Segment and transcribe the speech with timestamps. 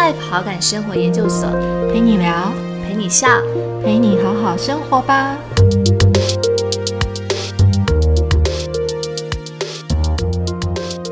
[0.00, 1.46] Life 好感生活研究所，
[1.92, 2.50] 陪你聊，
[2.82, 3.28] 陪你笑，
[3.84, 5.36] 陪你好好生活吧。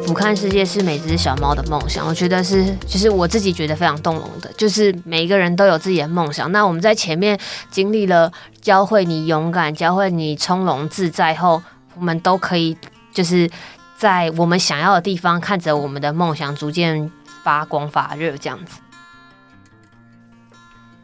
[0.07, 6.51] 俯瞰世界是每只小猫的梦想，我觉得是，就是我自己觉得非常动容的，就是每一个人都有自己的梦想。
[6.51, 7.39] 那我们在前面
[7.71, 8.33] 经历了
[8.63, 11.63] 教会你勇敢，教会你从容自在后，
[11.95, 12.75] 我们都可以
[13.13, 13.51] 就是
[13.99, 17.13] 在我们想要的地方，看着我们的梦想逐渐
[17.49, 18.79] 发光发热，这样子。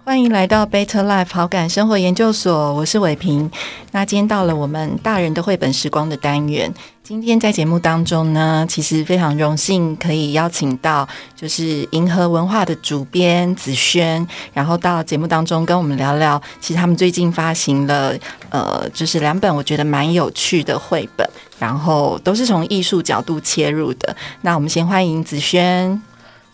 [0.05, 3.51] 欢迎来到 Better Life 好感生活研究所，我是伟平。
[3.93, 6.71] 那今天到了我们大人的绘本时光的单元。
[7.03, 18.15] 今天在节目当中呢，其实非常荣幸可以邀请到就是银河文化的主编子轩，然后到节目当中跟我们聊聊，其实他们最近发行了
[18.51, 21.27] 呃，就是两本我觉得蛮有趣的绘本，
[21.59, 24.15] 然后都是从艺术角度切入的。
[24.43, 26.03] 那我们先欢迎子轩。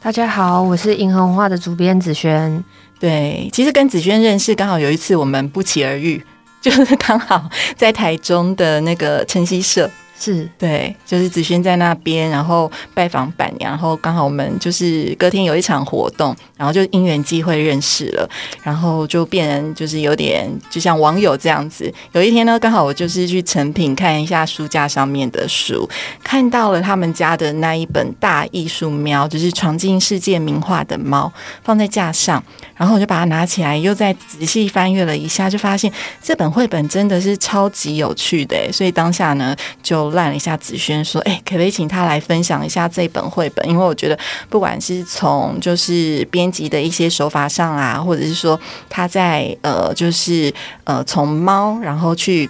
[0.03, 2.65] 大家好，我是银河文化的主编子萱。
[2.99, 6.25] 对，其实跟子萱认识，刚好有一次我们不期而遇，
[6.59, 9.91] 就是刚好在台中的那个晨曦社。
[10.21, 18.29] 是对，就是子轩在那边，然后拜访板娘，然后刚好我们就是隔天有一场活动，然后就因缘际会认识了，
[18.63, 21.91] 然后就变成就是有点就像网友这样子。
[22.13, 25.89] 有一天呢，刚好我就是去成品看一下书架上面的书，
[26.23, 31.33] 看到了他们家的那一本大艺术喵，就是闯进世界名画的猫，
[31.65, 32.45] 放在架上，
[32.77, 35.91] 然后我就把它拿起来，又再仔细翻阅了一下，就发现
[36.23, 40.10] 这本绘本真的是超级有趣的，所以当下呢就。
[40.11, 43.69] 烂了一下，子轩说：“哎，可不可以请他来分享一下这本绘本？
[43.69, 50.53] 因为我觉得，不管是从就是编辑的一些手法上啊，或者是说他在呃，就是
[50.85, 52.49] 呃，从猫然后去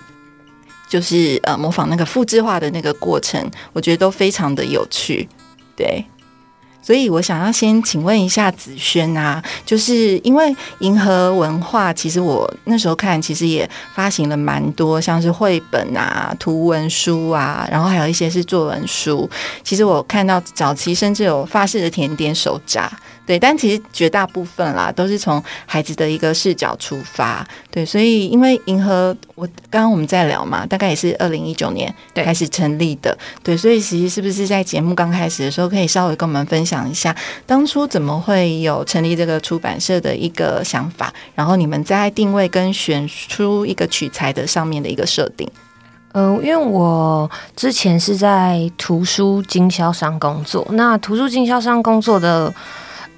[0.89, 5.29] 就是呃模仿那个复制化的那个过程，我觉得都非常的有趣，
[5.77, 6.05] 对。”
[6.91, 19.31] 所以我想要先请问一下子轩啊，就是因为银河文化，其实我那时候看，其实也发行了蛮多，像是绘本啊、图文书啊，然后还有一些是作文书。
[19.63, 22.91] 其实我看到早期甚至有发式的甜点手札。
[23.27, 27.47] 对，但其实绝大部分啦，都是从孩子的一个视角出发。
[27.71, 33.17] 对，所以因为银河，我刚刚我们在聊嘛，大概也是二零一九年开始成立的。
[33.45, 37.15] 对，所以其实是不是在节目刚开始的时候，可以稍微跟我们分享一下，
[37.47, 41.15] 当初怎么会有成立这个出版社的一个想法？
[41.37, 45.49] 然后你们在定位跟选出一个取材的上面的一个设定？
[46.15, 52.53] 嗯，因为我之前是在图书经销商工作，那图书经销商工作的。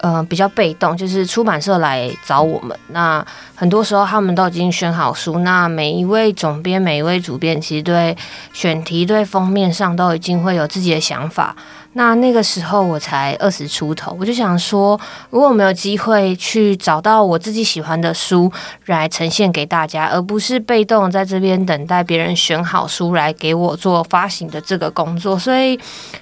[0.02, 3.24] 嗯，比较被动，就是出版社来找我们，那
[3.54, 8.16] 很多时候他们都已经选好书，那每一位总编、每一位主编，其实对
[8.52, 11.54] 选题、对封面上都已经会有自己的想法。
[11.94, 14.98] 那那个时候我才二十出头，我就想说，
[15.28, 18.50] 如果没有机会去找到我自己喜欢的书
[18.86, 25.78] 来呈现给大家，而不是被动在这边等待别人选好书来给我做发行的这个工作，所以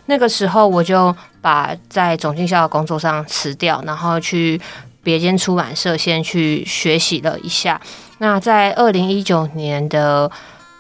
[0.06, 4.60] 那个时候我就把在总经销的工作上辞掉，然后去
[5.04, 7.80] 别间出版社先去学习了一下。
[8.18, 10.28] 那在二零一九年的，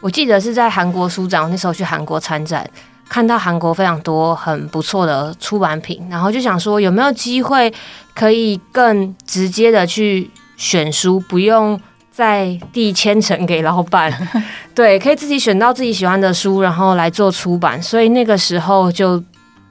[0.00, 2.68] 我记得是在韩国书展，我那时候去韩国参展。
[3.10, 7.70] 看到韩国非常多很不错的出版品，然后就想说有没有机会
[8.14, 11.78] 可以更直接的去选书，不用
[12.12, 14.12] 再递千层给老板，
[14.76, 17.82] 对，可以自己选到自己喜欢的书，然后来做出版。
[17.82, 19.20] 所以那个时候就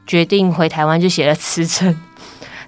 [0.05, 1.95] 决定回台湾，就写了辞呈。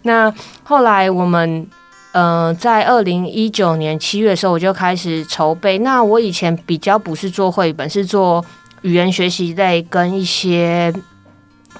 [0.03, 0.33] 那
[0.63, 1.67] 后来我们
[2.13, 5.79] 呃在二零一九年七月的时候，我就开始筹备。
[5.79, 8.45] 那我以前比较不是做绘本，是做。
[8.81, 10.93] 语言学习类跟一些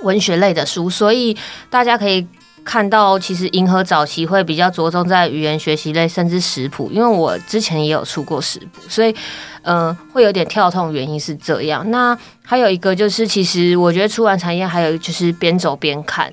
[0.01, 1.35] 文学类的书，所以
[1.69, 2.25] 大家可以
[2.63, 6.89] 看到，其实银河早期会比较着重在语言学习类，甚至食谱。
[6.91, 9.13] 因为我之前也有出过食谱，所以
[9.63, 10.93] 嗯，会有点跳痛。
[10.93, 11.89] 原因是这样。
[11.89, 16.31] 那还有一个就是，其实我觉得出完产业还有就是边走边看。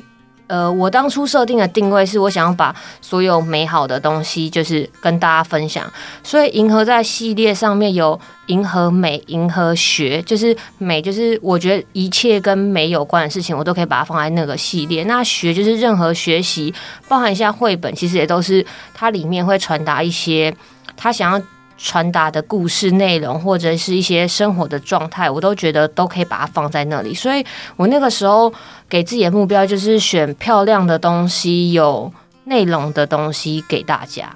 [0.49, 5.85] 呃，我当初设定的定位是我想要把所有美好的东西，就是跟大家分享。
[6.23, 15.05] 所以银河在系列上面有银河美、银河学，就是美，就是我觉得一切跟美有关的事情，我都可以把它放在那个系列。
[15.05, 16.75] 那学就是任何学习，
[17.07, 18.65] 包含一下绘本，其实也都是
[18.95, 20.55] 它里面会传达一些
[20.97, 21.41] 他想要。
[21.81, 27.15] 传达的故事内容，或者是一些生活的状态，我都觉得都可以把它放在那里。
[27.15, 27.47] 所以
[27.77, 28.53] 我那个时候
[28.89, 32.13] 给自己的目标就是选漂亮的东西，有
[32.45, 34.35] 内容的东西给大家。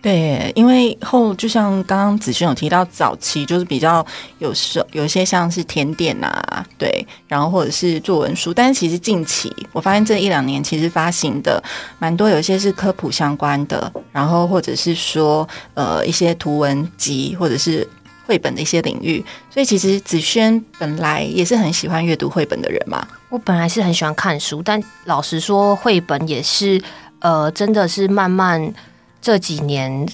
[0.00, 4.04] 对，因为后就像刚刚子轩有提到，早期就是比较
[4.38, 11.60] 有时有一些像是甜点啊，对，然后或者是作文书，但是其实近期我发现这一两年其实发行的
[11.98, 17.86] 蛮多，有一些是科普相关的，然后或者是说呃一些图文集或者是
[18.28, 23.08] 绘本的一些领域，所以其实子轩本来也是很喜欢阅读绘本的人嘛。
[23.30, 26.78] 我本来是很喜欢看书，但老实说，绘本也是
[27.20, 28.74] 呃，真的是慢慢。
[29.20, 30.06] 这几年，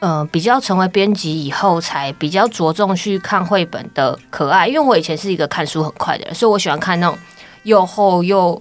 [0.00, 4.66] 呃，比较成为编辑以后，才比较着重去看绘本的可爱。
[4.66, 7.18] 因为我以前是一个看书很快的人，所以我喜欢看那种
[7.64, 8.60] 又厚又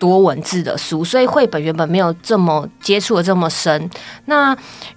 [0.00, 1.04] 多文字的书。
[1.04, 3.88] 所以绘本原本没有这么接触的这么深。
[4.24, 4.56] 那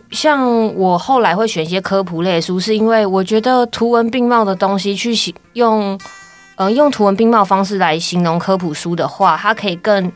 [0.10, 5.14] 像我后来会选一些科普类书，是因为我觉得图文并茂的东西去
[5.54, 6.00] 用，
[6.56, 10.12] 呃，用图文并茂方式来形容科普书的话，它可以更，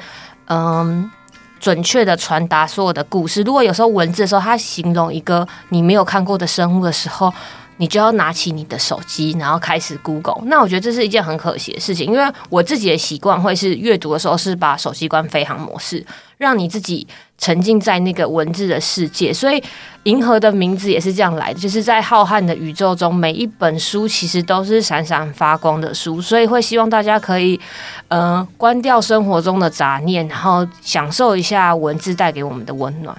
[0.47, 1.11] 嗯。
[1.59, 3.41] 准确的传达所有的故事。
[3.41, 7.33] 如果有时候文字的时候，它形容一个你没有看过的生物的时候，
[7.77, 10.43] 你就要拿起你的手机，然后开始 Google。
[10.45, 16.05] 那我觉得这是一件很可惜的事情，因为我自己的习惯会是阅读的时候是把手机关飞行模式，
[16.37, 17.07] 让你自己。
[17.39, 19.63] 沉浸在那个文字的世界，所以
[20.05, 21.59] 银河的名字也是这样来的。
[21.59, 27.59] 就是在浩瀚的宇宙中，每一本书其实都是闪闪发光的书，所以会希望大家可以，
[28.07, 33.15] 呃，关掉生活中的杂念，然后享受一下文字带给我们的温暖。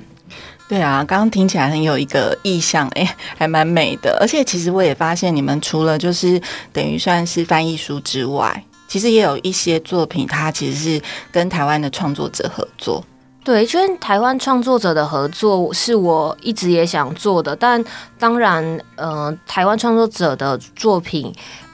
[0.69, 4.19] 对啊，刚刚听起来很有一个意象，哎，还蛮美的。
[4.21, 6.41] 而且其实我也发现，你们除了就是
[6.73, 13.03] 等于算是翻译书之外，其实也有一些作品，它其实是跟台湾的创作者合作。
[13.43, 17.83] 对，跟台湾创作者的合作是我一直也想做的，但
[18.19, 21.33] 当然，呃，台湾创作者的作品，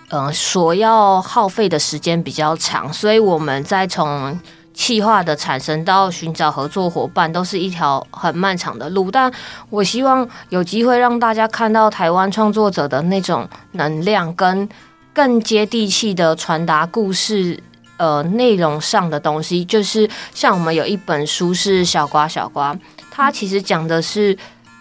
[0.09, 4.39] 呃，所要耗费的时间比较长，所以我们在从
[4.75, 9.11] 企划的产生到寻找合作伙伴，都是一条很漫长的路。
[9.11, 9.33] 但
[9.71, 14.69] 我希望有机会让大家看到台湾创作者的那种能量，跟
[15.15, 17.59] 更接地气的传达故事。
[17.97, 22.77] 呃，内容上的东西，就是像我们有一本书是小瓜小瓜，
[23.09, 24.37] 它其实讲的是，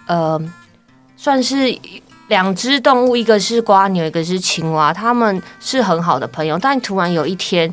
[0.08, 0.42] 呃，
[1.16, 1.78] 算是
[2.28, 7.72] 两只动物，一个是瓜牛，一个是青蛙，他们是很好的朋友，但突然有一天，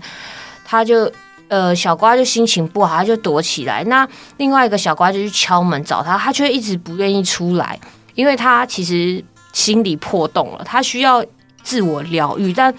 [0.62, 1.10] 他就
[1.50, 4.08] 呃小瓜就心情不好，他就躲起来，那
[4.38, 7.78] 另外一个小瓜就去敲门找他，他却一直不愿意出来，
[8.14, 11.22] 因为他其实心里破洞了，他需要
[11.62, 12.74] 自我疗愈，但。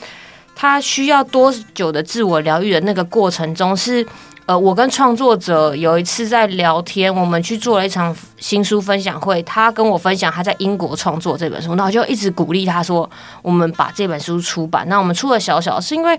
[0.53, 4.06] 他需要多久的自我疗愈的那个过程中，是
[4.45, 13.09] 呃，我跟创作者有一次在聊天，我们去做了一场新书分享会，他跟我分享他在英国创作这本书，那我就一直鼓励他说，
[13.41, 14.88] 我们把这本书出版。
[14.88, 16.15] 那我们出了小小，是因为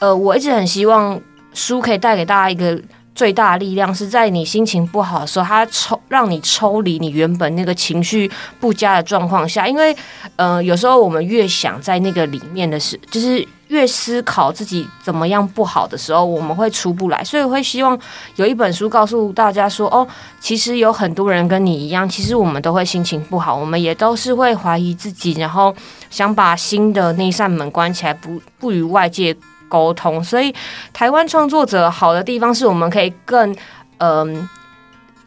[0.00, 1.18] 呃，我一直很希望
[1.56, 2.80] 书可以带给大家一个。
[3.16, 8.30] 最大的力量是在你心情不好的时候，它抽让你抽离你原本那个情绪
[8.60, 9.66] 不佳的状况下。
[9.66, 9.96] 因为，
[10.36, 17.24] 呃，有时候我们越想在那个里面的时，就是越思考自己怎么样不好的时候，我们会出不来。
[17.24, 17.98] 所以会希望
[18.34, 20.06] 有一本书告诉大家说：哦，
[20.38, 25.74] 其实有很多人跟你一样，其实我们都会心情不好，我们也都是会怀疑自己，然后
[26.10, 29.34] 想把新的那扇门关起来，不不与外界。
[29.68, 30.54] 沟通，所以
[30.92, 33.54] 台湾创作者好的地方是我们可以更
[33.98, 34.48] 嗯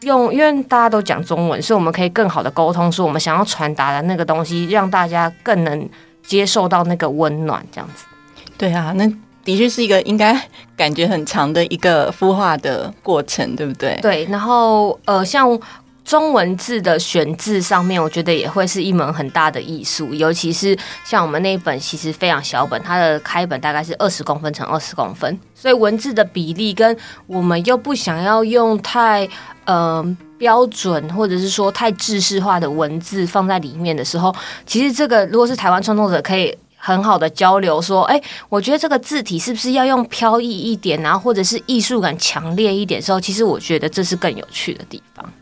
[0.02, 5.88] 用，因为大家都讲中文，所以我们可以更好的沟通，说我们想要传达的那个东西，让大家更能
[6.22, 8.04] 接受到那个温暖，这样子。
[8.56, 9.06] 对啊，那
[9.44, 10.40] 的确是一个应该
[10.76, 13.98] 感觉很长的一个孵化的过程，对不对？
[14.02, 15.58] 对，然后呃，像。
[16.04, 29.28] 中文字的选字上面，我觉得也会是一门很大的艺术，尤其是像我们那一本其实非常小本，它的开本大概是二十公分乘二十公分，所以文字的比例跟我们又不想要用太
[29.66, 34.34] 嗯标准或者是说太制式化的文字放在里面的时候，
[34.66, 45.32] 其实这个如果是台湾创作者可以很好的交流，说哎，我觉得这个字体是不是要用飘逸一点，然后或者是艺术感强烈一点的时候，其实我觉得这是更有趣的地方。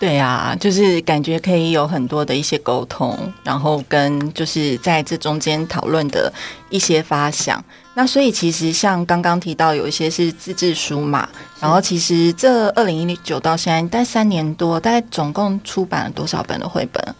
[0.00, 6.32] 对啊，就是感觉可以有很多的一些沟通，然后跟就是在这中间讨论的
[6.70, 7.62] 一些发想。
[7.94, 11.28] 那所以其实像刚刚提到有一些是自制书嘛，
[11.58, 17.14] 然后其实这二零一九到现在大概三年多，大概总共出版了多少本的绘本？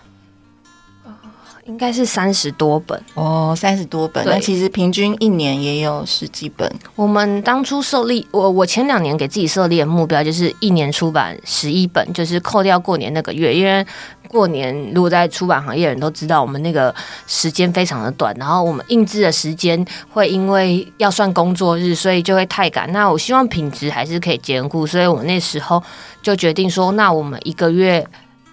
[1.68, 4.24] 应该是三十多本哦，三十多本。
[4.24, 6.70] 那其实平均一年也有十几本。
[6.96, 13.86] 我们当初设立，我我前两年给自己设立的目标就是一年出版十一本，就是扣掉过年那个月，因为
[14.28, 16.94] 过年如果在出版行业人都知道，我们那个
[17.26, 22.90] 时间非常的短，然后我们印制的时间会因为要算工作日，所以就会太赶。
[22.92, 25.82] 那我希望品质还是可以兼顾，所以我那时候
[26.22, 28.06] 就决定说，那我们一个月。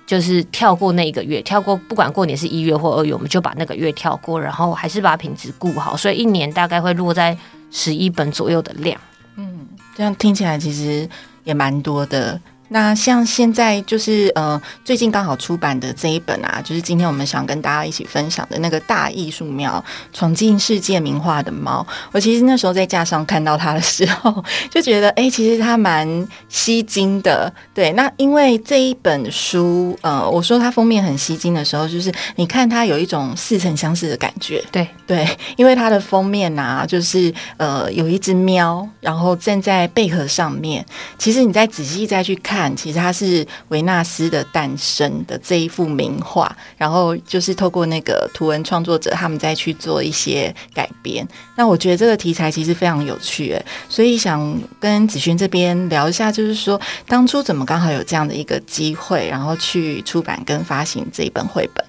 [0.05, 7.38] 就是跳过那一个月，跳过不管过年是一月或二月，我们就把那个月跳过，然后还是把品质顾好，所以一年大概会落在
[7.71, 9.00] 十一本左右的量。
[9.35, 11.09] 嗯，这样听起来其实
[11.43, 12.39] 也蛮多的。
[12.69, 21.86] 那像现在就是呃，最近刚好出版的这一本啊，就是今天我们想跟大家一起分享的那个大艺术喵闯进世界名画的猫。
[22.12, 27.53] 我其实那时候在架上看到它的时候， 就觉得哎，其实它蛮吸睛的。
[27.72, 34.63] 对，那因为这一本书，呃，我说它封面很吸睛的时候，就是你看它有一种似曾相识的感觉。
[34.72, 40.84] 对对，因为它的封面啊，就是呃有一只喵，然后站在贝壳上面。
[41.19, 42.54] 其实你再仔细再去看。
[42.55, 51.27] 看，其实它是维纳斯的诞生的这一幅名画，然后就是透过那个图文创作者他们再去做一些改编。
[51.57, 61.85] 那我觉得这个题材其实非常有趣，诶，所以想跟子轩这边聊一下，就是说当初怎么刚好有这样的一个机会，然后去出版跟发行这一本绘本。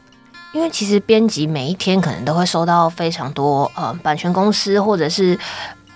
[0.53, 5.39] 因为其实编辑每一天可能都会收到非常多呃版权公司或者是。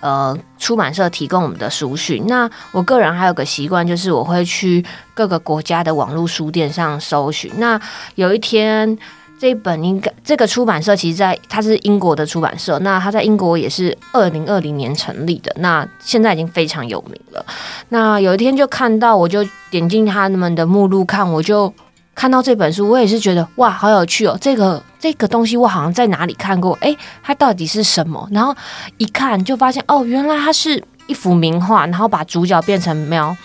[0.01, 2.25] 呃，出版社提供我们的书讯。
[2.27, 7.51] 那我个人还有个习惯，就是我会去各个国家的网络书店上搜寻。
[7.57, 7.79] 那
[8.15, 8.97] 有一天，
[9.39, 17.45] 这本应该这个出版社其实在它是英国的出版社，那它在英国也是二零二零年成立的，那现在已经非常有名了。
[17.89, 21.73] 那有一天就看到，我就点进他们的目录看，我就。
[22.13, 24.37] 看到这本书，我也是觉得哇，好有趣哦！
[24.39, 28.27] 这个这个东西我好像在哪里看过，诶，它到底是什么？
[28.31, 28.55] 然后
[28.97, 33.35] 一看就发现哦，原来它是一幅名画，然后把主角变成喵。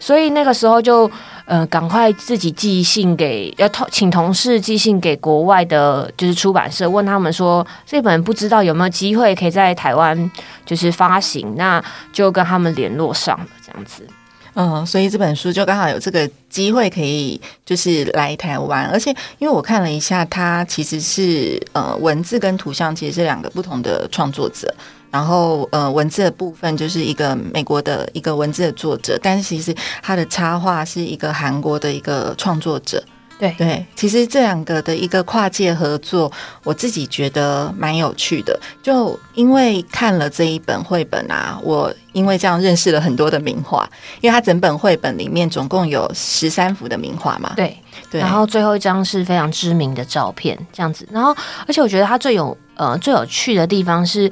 [0.00, 1.10] 所以那个时候就
[1.44, 10.30] 呃，赶快自己寄信给要请同事寄信给国外的，就是出版社，问他们说这本不知道有没有机会可以在台湾
[10.66, 11.82] 就是发行，那
[12.12, 14.06] 就跟他们联络上了，这样子。
[14.54, 24.74] 嗯，所以这本书就刚好有这个机会可以就是来台湾，而且因为我看了一下，它其实是呃文字跟图像其实是两个不同的创作者，
[25.10, 33.02] 然后呃文字的部分就是一个美国的一个文字的作者，但是其实它的插画是一个韩国的一个创作者。
[33.38, 36.30] 对对，其实这两个的一个跨界合作，
[36.64, 38.58] 我自己觉得蛮有趣的。
[38.82, 43.88] 就因为看了这一本绘本啊，我因为这样认识了很多的名画，
[44.20, 47.52] 因为它整本绘本里面总共有十三幅的名画嘛。
[47.54, 47.78] 对
[48.10, 51.06] 对，然后最后一张是非常知名的照片，这样子。
[51.12, 51.32] 然后，
[51.64, 54.28] 而且我觉得它最有呃最有趣的地方是，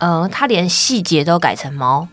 [0.00, 2.06] 呃，它连细节都改成猫。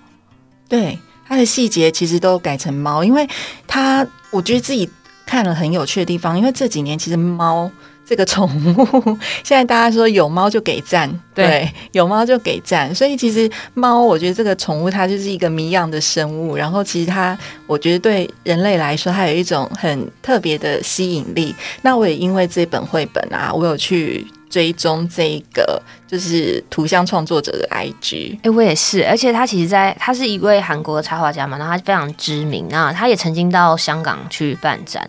[0.69, 3.27] 对，它的细节其实都改成猫，因为
[3.67, 4.89] 它我觉得自己。
[5.27, 7.69] 看了很有趣的地方，因为这几年其实猫
[8.05, 21.53] 这个宠物， 现在大家说有猫就给赞，对，有猫就给赞，所以其实猫，我觉得这个宠物它就是一个谜样的生物，然后其实它，我觉得对人类来说，它有一种很特别的吸引力。
[21.81, 24.25] 那我也因为这本绘本啊，我有去。
[24.57, 35.07] 追踪这一个就是图像创作者的 IG，哎，我也是，而且他其实，在他是一位韩国的插画家嘛，然后他非常知名，那他也曾经到香港去办展。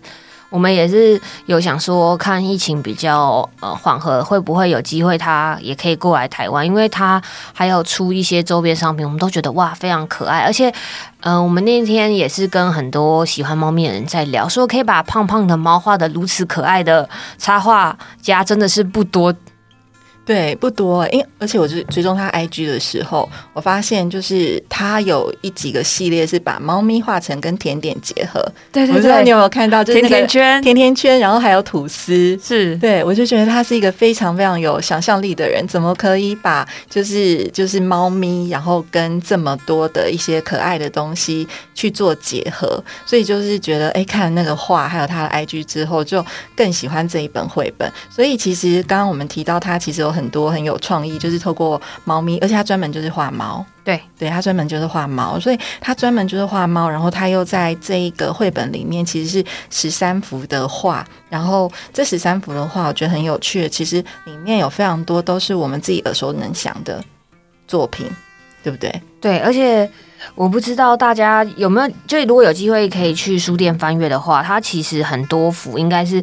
[0.51, 6.67] 我们也是有想说，看疫情比较呃缓和，会不会有机会他也可以过来台湾？
[6.67, 7.23] 因为他
[7.55, 10.41] 还有出一些周边商品，我们都觉得哇非常可爱。
[10.41, 10.73] 而且，
[11.29, 17.07] 嗯，我们那天也是跟很多喜欢猫咪的人在聊，说可以把胖胖的猫画的如此可爱的
[17.37, 19.35] 插画家，真的是不多。
[20.29, 28.39] 对，不多，因而且我是追踪他 IG 的时候，我发现就是他有一几个系列是把猫咪画成跟甜点结合。
[28.71, 29.83] 对对对，你有没有看到？
[29.83, 32.39] 就是甜甜圈，甜甜圈，然后还有吐司。
[32.45, 42.85] 是，对我就觉得他是一个非常非常有想象力的人，怎么可以把就是就是猫咪，然后跟这么多的一些可爱的东西去做结合？
[43.07, 46.23] 所以就是觉得，哎，看那个画，还有他的 IG 之后，就
[46.55, 47.91] 更喜欢这一本绘本。
[48.11, 50.15] 所以其实刚刚我们提到他，其实有。
[50.18, 53.65] 很多很有创意，就是透过猫咪，而且他专门就是画猫。
[53.85, 56.89] 对，对他专门就是画猫，所以他专门就是画猫。
[56.89, 61.07] 然后他又在这一个绘本里面，其实是十三幅的画。
[61.31, 63.69] 然后这十三幅的画，我觉得很有趣。
[63.69, 67.03] 其实里面有非常多都是我们自己耳熟能详的
[67.67, 68.07] 作品，
[68.63, 69.03] 对不对？
[69.21, 69.91] 对，而且
[70.35, 76.23] 我不知道大家有没有，就如果有机会可以去书店翻阅的话，它其实很多幅应该是。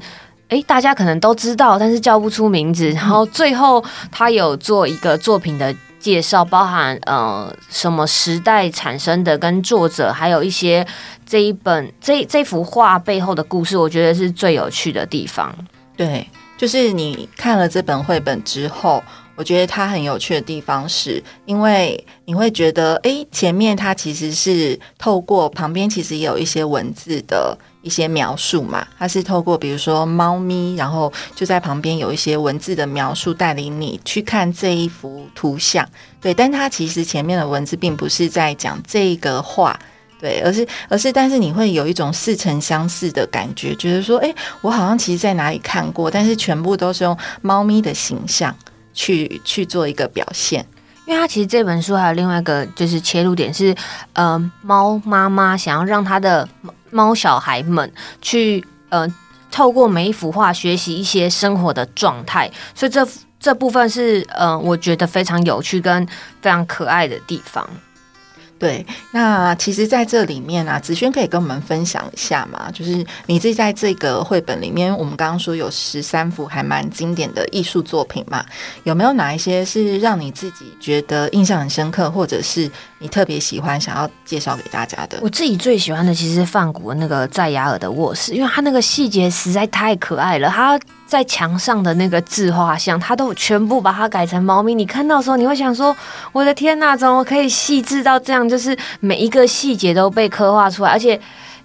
[0.49, 2.89] 哎，大家可能都知道，但是叫不出名字。
[2.91, 10.85] 然后最后他有做一个作品的介绍，包含呃什么时代产生的，跟作者，还有一些
[11.25, 15.53] 这一本这这幅画背后的故事，我觉得是最有趣的地方。
[15.97, 19.03] 对，就是你看了这本绘本之后，
[19.35, 27.57] 我觉得它很有趣的地方，是因为你会觉得，哎，前面它其实是透过旁边其实也有一些文字的。
[27.85, 35.87] 一些描述嘛，它是透过比如说猫咪，然后就在旁边有一些文字的描述，带领你去看这一幅图像。
[36.19, 39.79] 对，但它其实前面的文字并不是在讲这个画，
[40.19, 48.55] 对，而是而是，但是你会有一种似曾相识的感觉，觉得说，哎，我好像其实在哪里看过，但是全部都是用猫咪的形象
[48.95, 50.65] 去去做一个表现。
[51.05, 53.75] 因为它其实这本书还有另外一个就是切入点是，
[54.13, 56.49] 呃，猫妈妈想要让它的
[56.91, 59.07] 猫小孩们去，呃，
[59.51, 63.07] 透过每一幅画学习一些生活的状态，所以这
[63.39, 66.05] 这部分是，呃，我觉得非常有趣跟
[66.41, 67.67] 非常可爱的地方。
[68.65, 72.71] 对，那其实在这里面啊，子轩可以跟我们分享一下嘛？
[72.71, 78.43] 就是你自己在这个绘本里面，我们刚刚说有十三幅还蛮经典的艺术作品嘛，
[78.83, 82.67] 有没有哪一些是让你自己觉得印象很深刻，或者是
[82.97, 85.19] 你特别喜欢，想要介绍给大家的？
[85.21, 90.79] 我自己最喜欢的其实是范古的那个在雅尔的卧室，因为它那个细节实在太可爱了，它。
[91.15, 94.75] 在墙上的那个自画像，他都全部把它改成猫咪。
[94.75, 95.95] 你看到的时候，你会想说
[96.33, 98.47] ：“我的天哪，怎么可以细致到这样？
[98.49, 101.17] 就是每一个细节都被刻画出来，而且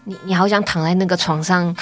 [0.05, 1.75] 你你好想躺在那个床上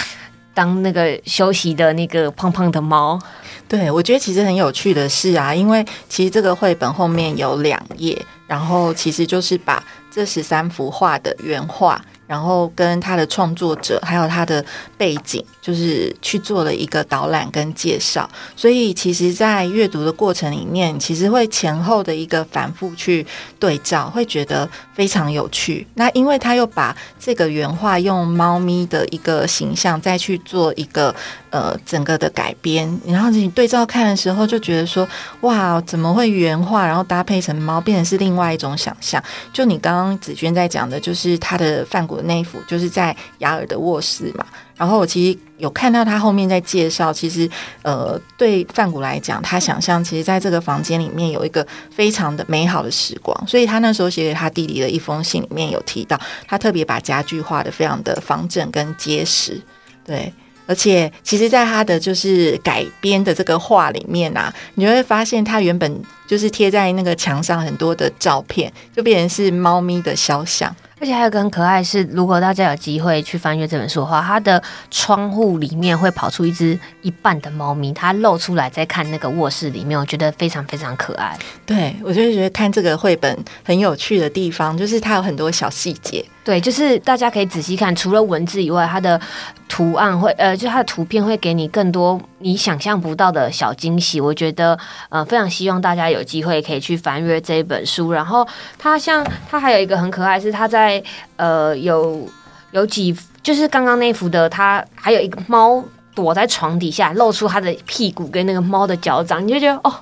[0.54, 3.20] 当那个休息的那个胖胖的猫。”
[3.68, 12.00] 对，我觉得其实很有趣的是啊，因为其实这个绘本后面有两页，然后其实就是把这十三幅画的原画。
[12.28, 14.64] 然后跟他的创作者还有他的
[14.96, 18.28] 背景，就是去做了一个导览跟介绍。
[18.54, 23.26] 所以其实，在阅读的过程里面，其实会前后的一个反复去
[23.58, 25.86] 对照，会觉得非常有趣。
[25.94, 31.14] 那因为他又把这个原画用猫咪的一个形象再去做一个
[31.48, 35.08] 呃整个的改编，然后你对照看的时候，就觉得说
[35.40, 39.22] 哇，怎么会原画然后搭配成猫，变成是另外一种想象？
[39.52, 44.46] 就你刚刚子娟在讲的，就是他的范那一幅就是在雅尔的卧室嘛，
[44.76, 47.48] 然后我其实有看到他后面在介绍，其实
[47.82, 59.60] 呃，对范古来讲，他想象其实在这个房间里面有一个非常的美好的时光，所以他那时候写给他弟弟的一封信里面有提到，他特别把家具画的非常的方正跟结实，
[60.04, 60.32] 对，
[60.66, 70.74] 而且其实，在他的就是改编的这个画里面啊，你会发现他原本就是贴在那个墙上很多的照片，就变成是猫咪的肖像。
[71.00, 81.38] 而且还有个很可爱是，如果大家有机会去翻阅这本书的话，它的窗户里面会跑出一只一半的猫咪，它露出来在看那个卧室里面，我觉得非常非常可爱。
[81.64, 86.24] 对，我就是觉得看这个绘本很有趣的地方，就是它有很多小细节。
[86.48, 89.20] 对，就是大家可以仔细看，除了文字以外，它的
[89.68, 94.18] 图案会呃，就它的图片会给你更多你想象不到的小惊喜。
[94.18, 94.78] 我觉得
[95.10, 98.12] 呃，非常希望大家有机会可以去翻阅这一本书。
[98.12, 101.02] 然后它像它还有一个很可爱，是它在
[101.36, 102.26] 呃有
[102.70, 105.84] 有几就是刚刚那幅的，它还有一个猫
[106.14, 109.94] 躲在床底下，露出它的屁股跟那个猫的脚掌，你就觉得哦，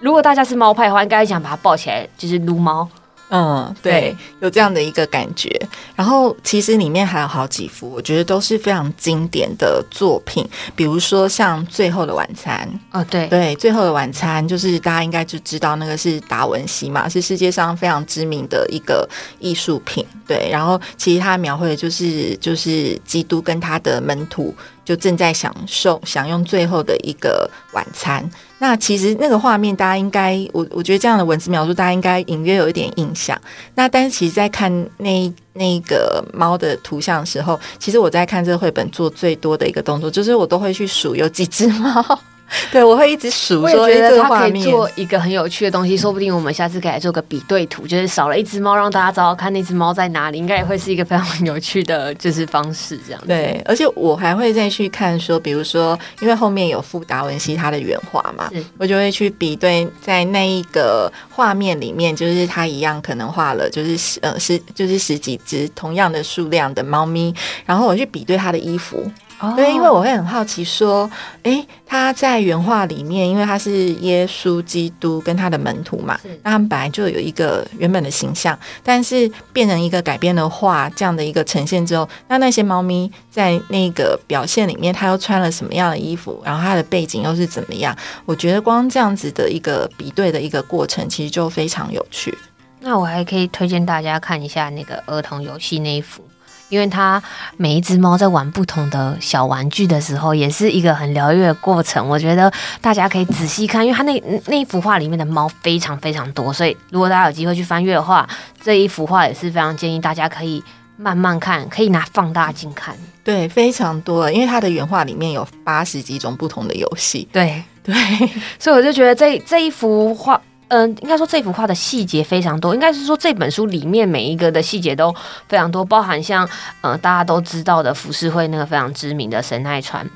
[0.00, 2.86] 如果大家是猫派的话，应该想把它抱起来，就是撸猫。
[3.30, 5.50] 嗯，对，有这样的一个感觉。
[5.94, 10.48] 然后其实里面还有好几幅，我觉得都是非常经典的作品。
[10.74, 20.04] 比如说像《最后的晚餐》哦，对对，《最后的晚餐》就是大家应该就知道那个是达文西嘛，是世界上非常知名的一个艺术品。
[20.26, 24.54] 对，然后其实他描绘的就是就是基督跟他的门徒。
[24.88, 28.26] 就正在享受享用最后的一个晚餐。
[28.58, 33.38] 那其实那个画面，大家应该我我觉得这样的文字描述，大家应该隐约有一点印象。
[33.74, 42.18] 那但是其实，在看那那个猫的图像的时候，其实我在看这个绘本做最多的一个动作，就是我都会去数有几只猫。
[42.72, 43.62] 对，我会一直数。
[43.62, 53.22] 我也觉得它可以做一个很有趣的东西，说不定我们下次可以来做个比对图，就是少了一只猫，让大家找找看那只猫在哪里，应该也会是一个非常有趣的，就是方式这样。
[53.26, 67.34] 对，而且我还会再去看说，比如说，因为后面有附达文西他的原画嘛，我就会去比对在那一个画面里面，就是他一样可能画了，就是十呃十就是十几只同样的数量的猫咪，
[67.66, 69.10] 然后我去比对他的衣服。
[69.54, 71.08] 对，因为我会很好奇，说，
[71.42, 87.96] 哎，他在原画里面，因为他是耶稣基督跟他的门徒嘛，那他们本来就有一个原本的形象，但是变成一个改编的画这样的一个呈现之后，那那些猫咪在那个表现里面，它又穿了什么样的衣服，然后它的背景又是怎么样？
[88.24, 92.36] 我觉得光这样子的一个比对的一个过程，其实就非常有趣。
[92.80, 96.22] 那我还可以推荐大家看一下那个儿童游戏那一幅。
[96.68, 97.22] 因为它
[97.56, 102.06] 每一只猫在玩不同的小玩具的时候，也是一个很疗愈的过程。
[102.08, 108.28] 我觉得大家可以仔细看，因为它那那一幅画里面的猫非常非常多，所以如果大家有机会去翻阅的话，
[108.62, 110.62] 这一幅画也是非常建议大家可以
[110.96, 112.94] 慢慢看，可以拿放大镜看。
[113.24, 117.28] 对，非常多，因为它的原画里面有八十几种不同的游戏。
[117.32, 117.94] 对对，
[118.58, 120.40] 所以我就觉得这这一幅画。
[120.68, 125.14] 嗯，应该说这幅画的细节非常多，应该是说这本书里面每一个的细节都
[125.48, 126.46] 非常多，包含像
[126.82, 130.06] 呃大家都知道的浮世绘那个非常知名的神奈川，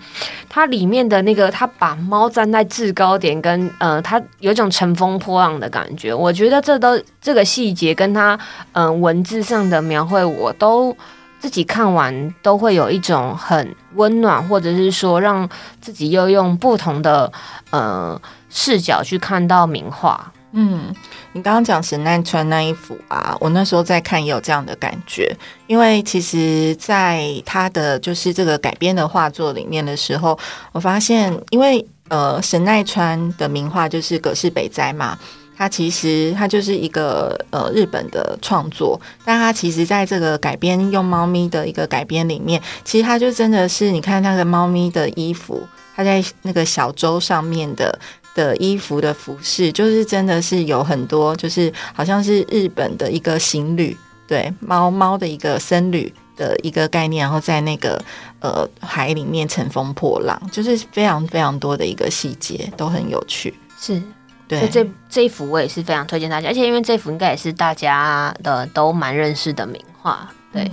[0.50, 8.38] 它里面的那个他把猫站在制高点，跟呃它有一种乘风破浪的感觉，我觉得这都这个细节跟他
[8.72, 10.94] 嗯文字上的描绘，我都
[11.40, 15.48] 自己看完都会有一种很温暖，或者是说让
[15.80, 17.32] 自己又用不同的
[17.70, 20.30] 呃视角去看到名画。
[20.54, 20.94] 嗯，
[21.32, 25.34] 你刚刚讲神奈川那一幅啊，我那时候在看也有这样的感觉，
[25.66, 30.38] 因为其实在他的就是这个改编的画作里面的时候，
[30.72, 35.18] 我发现，因为呃神奈川的名画就是葛饰北斋嘛，
[35.56, 47.98] 他其实他就是一个呃日本的创作，但他其实在这个改编用猫咪的一个改编里面，其实它就真的是你看那个猫咪的衣服，它在那个小舟上面的。
[48.34, 58.02] 的衣服的服饰，就是真的是有很多，就是好像是日本的一个行旅，对猫猫的一个僧侣的一个概念，然后在那个
[58.40, 63.54] 呃海里面乘风破浪，就是非常非常多的一个细节都很有趣。
[63.78, 64.02] 是，
[64.48, 70.70] 对，这这一幅我也是非常推荐大家，而且因为这幅应该也是大家的都蛮认识的名画，对。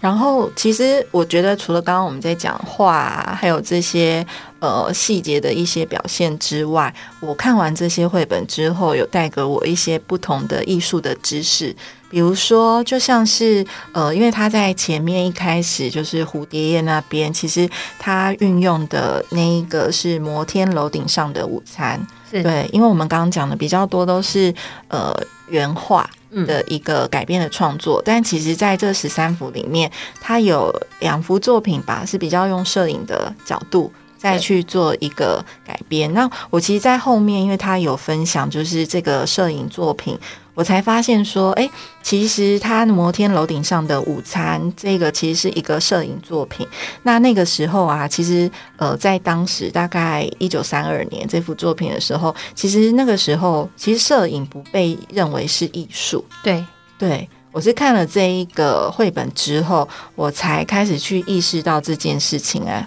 [0.00, 4.26] 然后，其实我觉得，除了刚刚我们在讲话，还有这些
[4.60, 11.74] 呃细节的一些表现之外，我看完这些绘本之后，有带给我一些不同的艺术的知识。
[12.10, 13.62] 比如说，就像是
[13.92, 22.00] 呃，因为他在前面一开始就是蝴蝶叶那边，其实他运用的那一个是摩天楼顶上的午餐。
[22.30, 24.54] 对，因为我们刚刚讲的比较多都是
[24.88, 25.14] 呃
[25.50, 26.08] 原画。
[26.46, 36.12] 的一个改编的创作，但其实在这十三幅里面，它有两幅作品吧，是比较用摄影的角度再去做一个改编。
[36.12, 40.18] 那我其实，在后面，因为他有分享，就是这个摄影作品。
[40.58, 41.70] 我才发现说，哎，
[42.02, 46.66] 其实他摩天楼顶上的午餐，这个其实是一个摄影作品。
[47.04, 56.24] 那那个时候啊，其实呃，在当时大概一九三二年这幅作品的时候，其实那个时候其实摄影不被认为是艺术。
[56.42, 56.64] 对，
[56.98, 62.64] 对我是看了这一个绘本之后，我才开始去意识到这件事情。
[62.64, 62.84] 哎。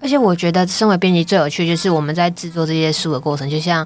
[0.00, 3.84] 而且我觉得，身为编辑最有趣就是我们在制作这些书的过程，就像，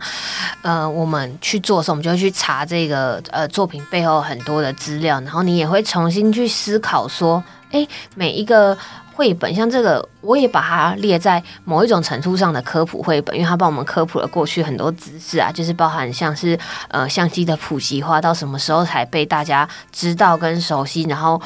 [0.61, 8.77] 呃，我们去做的时候，我们就会去查这个呃作品背后很多的资料，然后你也会重新去思考说，哎，每一个
[9.15, 21.41] 绘本，像这个，我也把它列在某一种程度上的科普绘本，因为它帮我们科普了过去很多知识啊，就是包含像是呃相机的普及化到什么时候才被大家知道跟熟悉，然后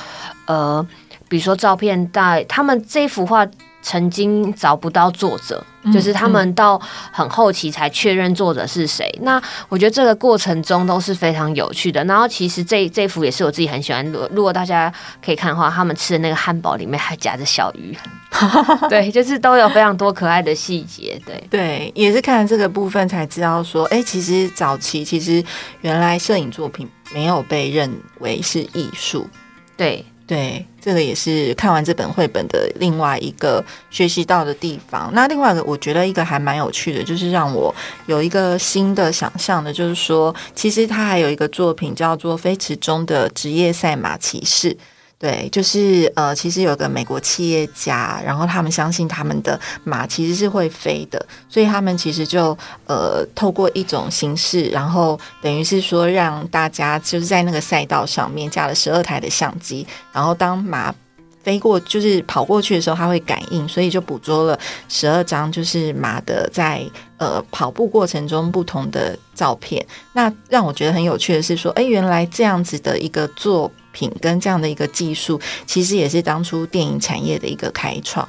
[0.46, 0.84] 呃，
[1.28, 3.46] 比如说照片带他们这幅画。
[3.86, 6.76] 曾经找不到作者，就是他们到
[7.12, 9.08] 很后期才确认作者是谁。
[9.22, 12.02] 那我觉得这个过程中都是非常有趣的。
[12.02, 14.04] 然后其实这这幅也是我自己很喜欢。
[14.10, 14.92] 如如果大家
[15.24, 17.96] 可以看的话，他们吃的那个汉堡里面还夹着小鱼，
[18.90, 21.16] 对，就是都有非常多可爱的细节。
[21.24, 25.40] 对对，也是看了这个部分才知道说，哎，其实早期其实
[25.82, 29.28] 原来摄影作品没有被认为是艺术。
[29.76, 30.04] 对。
[30.26, 35.08] 对，这个也是看完这本绘本的另外一个学习到的地方。
[35.14, 37.72] 那另外一个，我觉得一个还蛮有趣的，就是让我
[38.06, 44.70] 有一个新的想象的，就是说，其实他还有一个作品叫做《飞驰中的职业赛马骑士》。
[45.18, 60.94] 对，就是呃，其实有个美国企业家，然后他们相信他们的马其实是会飞的，所以他们其实就呃透过一种形式，然后等于是说让大家就是在那个赛道上面架了十二台的相机，然后当马
[61.42, 66.82] 飞过就是跑过去的时候，它会感应，所以就捕捉了十二张就是马的在
[67.16, 69.82] 呃跑步过程中不同的照片。
[70.12, 73.72] 那让我觉得很有趣的是说，哎，原来这样子的一个做。
[73.96, 78.28] 品跟这样的一个技术，其实也是当初电影产业的一个开创。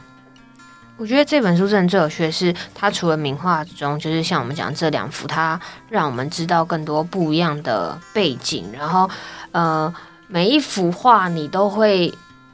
[0.96, 9.08] 我觉得这本书真的最有趣的是，它除了名画中，就是像我们讲这两幅，它让我们知道更多不一样的背景，然后
[9.52, 9.94] 呃，
[10.28, 12.12] 每一幅画你都会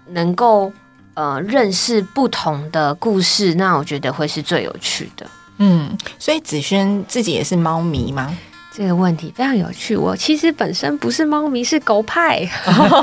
[0.07, 0.73] 能够
[1.13, 5.25] 呃认识不同的故事，那我觉得会是最有趣的。
[5.59, 8.35] 嗯，所以子轩自己也是猫迷吗？
[8.75, 9.95] 这个问题非常有趣。
[9.95, 12.43] 我其实本身不是猫咪，是狗派，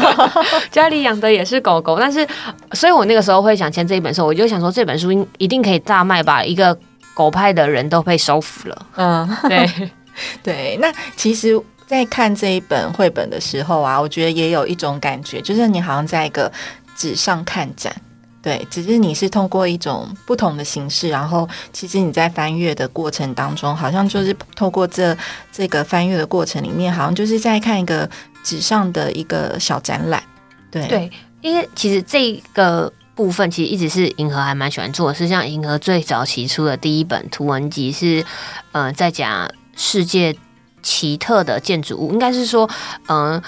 [0.72, 1.96] 家里养的也是狗狗。
[2.00, 2.26] 但是，
[2.72, 6.76] 所以我那个时候会想签这一本书，我就想说这本书应一定可以大卖吧，一个
[7.14, 8.86] 狗派的人都被收服了。
[8.96, 9.90] 嗯，对
[10.42, 10.76] 对。
[10.80, 11.56] 那其实，
[11.86, 16.50] 在看这一本绘本的时候啊，我觉得也有一种感觉，就是你好像在一个
[16.96, 17.94] 纸上看展。
[18.42, 25.14] 对，只是你是通过一种不同的形式，然后其实你在翻阅的过程当中，好像就是透过这
[25.52, 28.08] 这个翻阅的过程里面，好像就是在看一个
[28.42, 30.22] 纸上的一个小展览。
[30.70, 31.10] 对对，
[31.42, 38.24] 因为其实这个部分其实一直是银河还蛮喜欢做的，是像银河最早期出的第一本图文集是，
[38.72, 40.34] 呃，在讲世界
[40.82, 42.66] 奇特的建筑物，应该是说，
[43.08, 43.42] 嗯，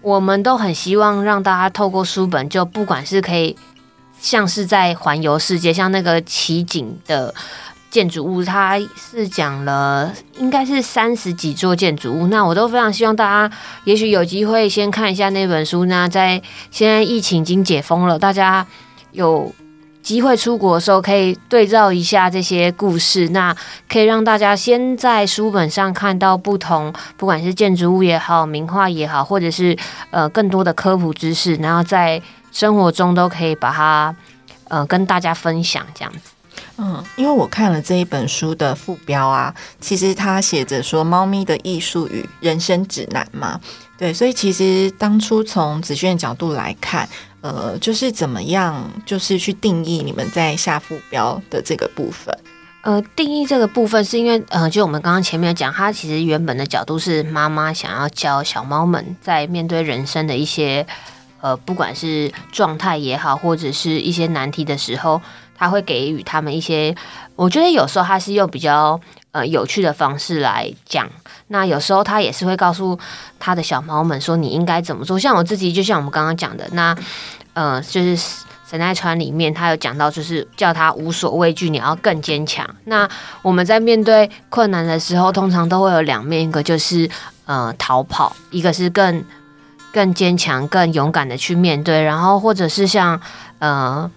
[0.00, 3.56] 我们都很希望让大家透过书本，就不管是可以。
[4.22, 7.34] 像是在环游世界，像那个奇景的
[7.90, 12.28] 建筑物，它是讲了应该是三十几座建筑物。
[12.28, 15.86] 那我都非常希望大家，也许有机会先看一下那本书。
[15.86, 18.64] 那在现在疫情已经解封了，大家
[19.10, 19.52] 有
[20.02, 23.28] 机会出国的时候，可以对照一下这些故事。
[23.30, 23.52] 那
[23.88, 29.76] 可以让大家先在书本上看到不同，不管是建筑物也好，名画也好，或者是
[30.12, 32.22] 呃更多的科普知识，然后再。
[32.52, 34.14] 生活中都可以把它，
[34.68, 36.20] 呃，跟大家分享这样子。
[36.76, 43.60] 嗯，因为我看了这一本书的副标啊，其实它写着说“猫咪的艺术与人生指南”嘛。
[43.98, 47.08] 对，所以其实当初从子萱角度来看，
[47.40, 52.36] 呃，就是怎么样，就是去定义你们在下副标的这个部分。
[52.82, 60.86] 呃，定义这个部分是因为，呃，就我们刚刚前面讲，它其实原本的角度是妈妈想要教小猫们在面对人生的一些。
[61.42, 65.20] 呃，不管是状态也好，或者是一些难题的时候，
[65.56, 66.94] 他会给予他们一些。
[67.34, 69.00] 我觉得有时候他是用比较
[69.32, 71.10] 呃有趣的方式来讲。
[71.48, 72.96] 那有时候他也是会告诉
[73.40, 75.18] 他的小猫们说你应该怎么做。
[75.18, 76.96] 像我自己，就像我们刚刚讲的，那
[77.54, 78.16] 呃，就是
[78.70, 82.64] 神奈川里面他有讲到，就是叫他无所畏惧，你要更坚强。
[82.84, 83.08] 那
[83.42, 87.10] 我们在面对困难的时候，通常都会有两面，一个就是
[87.46, 89.24] 呃逃跑，一个是更。
[89.92, 93.20] 更坚强、更勇敢的去面对，然后或者是像
[93.58, 94.10] 呃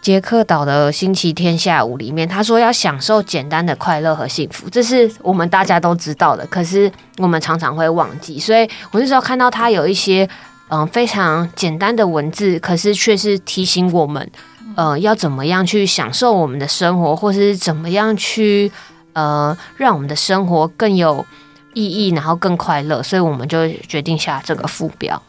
[0.00, 8.38] 杰克岛的星期天下午里面，他说要享受简单的快乐和幸福，这是我们大家都知道的，可是我们常常会忘记。
[8.38, 10.26] 所以我那时候看到他有一些
[10.68, 14.30] 嗯非常简单的文字，可是却是提醒我们，
[14.76, 18.70] 呃，要怎么样去享受我们的生活，或是怎么样去
[19.12, 21.26] 呃让我们的生活更有。
[21.74, 25.20] 意义，然后更快乐，所以我们就决定下这个副标。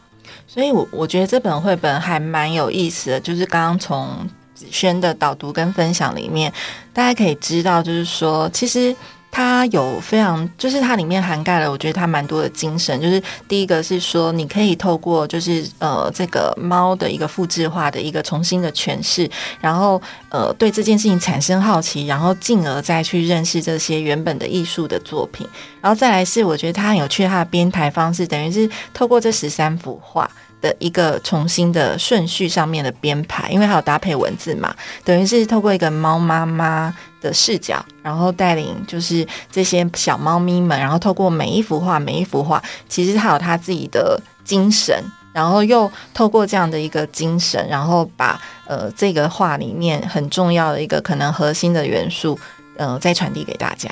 [0.46, 6.52] 所以，我我觉得这本绘本还蛮有意思的，就是刚刚从子轩的导读跟分享里面，
[6.92, 8.94] 大家可以知道，就是说，其实。
[9.32, 13.00] 它有非常，就是它里面涵盖了，我觉得它蛮多的精神。
[13.00, 25.48] 就是第一个是说，你可以透过就是呃这个猫的一个复制化的一个重新的诠释，然后呃对这件事情产生好奇，然后进而再去认识这些原本的艺术的作品。
[25.80, 30.30] 然后再来是，我觉得它很有趣，它的编排方式等于是透过这十三幅画。
[30.62, 44.96] 的一个重新的顺序上面的编排，因为还有搭配文字嘛，等于是透过一个猫妈妈的视角，然后带领就是这些小猫咪们，然后透过每一幅画，每一幅画，其实它有它自己的精神，
[45.34, 52.38] 然后又透过这样的一个精神，然后把呃这个画里面很重要的一个可能核心的元素，
[52.76, 53.90] 呃，再传递给大家，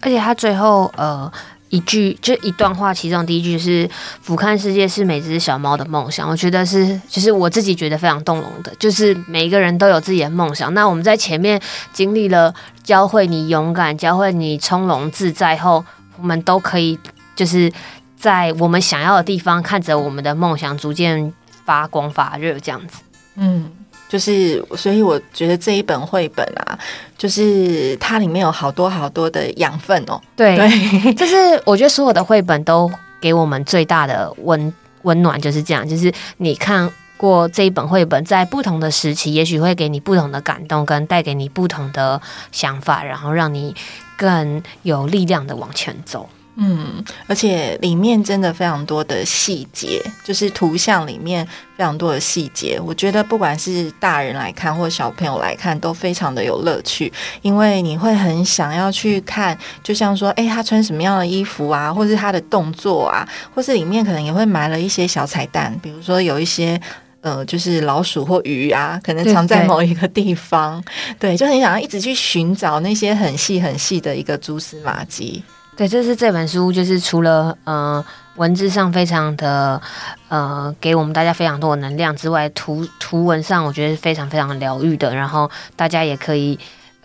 [0.00, 1.32] 而且它最后呃。
[1.74, 3.90] 一句就一段话，其中第一句是
[4.22, 8.72] “俯瞰世界是每只小猫的梦想”，我觉得是，就是我自己觉得非常动容的。
[8.78, 10.72] 就是每一个人都有自己的梦想。
[10.72, 11.60] 那我们在前面
[11.92, 15.84] 经历了教会你勇敢、教会你从容自在后，
[16.16, 16.96] 我们都可以
[17.34, 17.72] 就是
[18.16, 21.32] 在我们想要的地方，看着我们的梦想逐渐
[21.64, 23.02] 发光发热，这样子。
[23.34, 23.68] 嗯。
[24.08, 26.78] 就是，所以我觉得这一本绘本啊，
[27.18, 30.20] 就是它里面有好多好多的养分哦。
[30.36, 30.56] 对，
[31.14, 32.90] 就是我觉得所有的绘本都
[33.20, 35.88] 给我们最大的温温暖，就是这样。
[35.88, 42.20] 就是你看过这一本绘本，在不同的时期，也许会给你不同的感动，跟带给你不同的
[42.52, 43.74] 想法，然后让你
[44.16, 46.28] 更有力量的往前走。
[46.56, 51.44] 嗯，而且里面真的非常多的细节，就是图像里面
[51.76, 52.78] 非常多的细节。
[52.80, 57.12] 我觉得不管是大人来看或小朋友来看，都非常的有乐趣，
[57.42, 66.80] 因为你会很想要去看，就像说，哎，他穿什么样的衣服啊，或是他的动作啊，或是里面可能也会埋了一些小彩蛋，比如说有一些
[67.20, 70.80] 呃，就是老鼠或鱼啊，可能藏在某一个地方，
[71.18, 75.42] 对，就很想要一直去寻找那些很细很细的一个蛛丝马迹。
[75.76, 78.04] 对，这是这本书，就是除了呃
[78.36, 79.80] 文字上非常的
[80.28, 85.12] 呃给我们大家非常多的能量之外，图图文上我觉得是非常非常疗愈的。
[85.12, 86.56] 然后大家也可以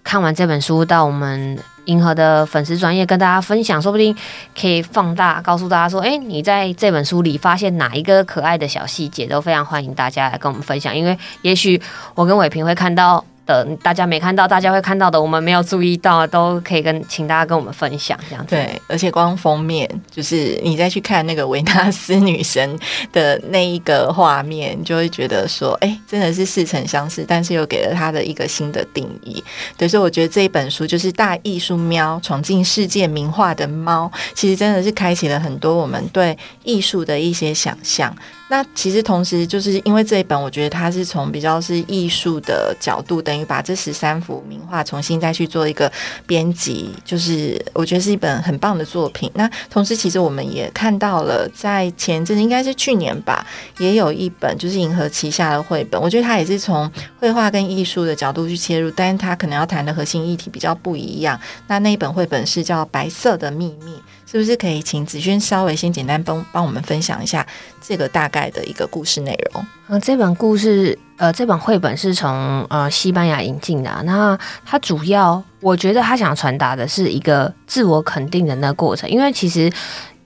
[0.03, 4.15] 看完这本书到我们银河的粉丝专业跟大家分享，说不定
[4.55, 11.81] 可以放大告诉大家说，哎，你在这本书里发现哪一个可爱的小细节，都非常欢迎大家来跟我们分享，因为也许
[12.13, 13.25] 我跟伟平会看到。
[13.49, 18.55] 的大家没看到，大家会看到的，我们没有注意到，都可以跟请大家跟我们分享这样子。
[18.55, 22.77] 对，而且光封面就是你再去看那个维纳斯女神
[23.11, 29.43] 的那一个画面，就会觉得说，哎，真的是似曾相识，但是又给了他的一个新的定义。
[29.75, 38.15] 对，所以我觉得这一本书就是大艺术喵闯进世界名画的猫，其实真的是开启了很多我们对艺术的一些想象。
[38.49, 45.91] 那其实同时就是因为这一本，我觉得它是从比较是艺术的角度，等于把这十三幅名画重新再去做一个
[46.25, 49.29] 编辑，就是我觉得是一本很棒的作品。
[49.35, 53.45] 那同时，其实我们也看到了，在前阵应该是去年吧，
[53.77, 61.39] 也有一本就是银河旗下的绘本，我觉得它也是从绘画跟艺术的角度去切入，但是它可能要谈的核心议题比较不一样。
[61.67, 63.91] 那那一本绘本是叫《白色的秘密》。
[64.31, 67.43] 是不是可以请子轩稍微先简单帮帮我们分享一下
[67.81, 69.65] 这个大概的一个故事内容？
[69.87, 73.89] 嗯，这本故事，呃，这本绘本是从呃西班牙引进的。
[74.05, 79.09] 那它主要，我觉得他想传达的是一个自我肯定的那个过程。
[79.09, 79.71] 因为其实，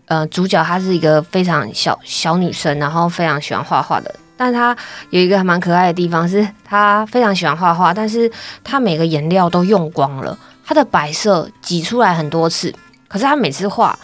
[0.08, 4.14] 呃，主角她是一个非常小小女生，然后非常喜欢画画的。
[4.36, 4.76] 但她
[5.12, 8.30] 有一个还蛮可爱的地方，是她非常喜欢画画，但是
[8.66, 12.74] 她每个颜料都用光了，她的白色挤出来很多次。
[13.14, 13.98] 可是他每次画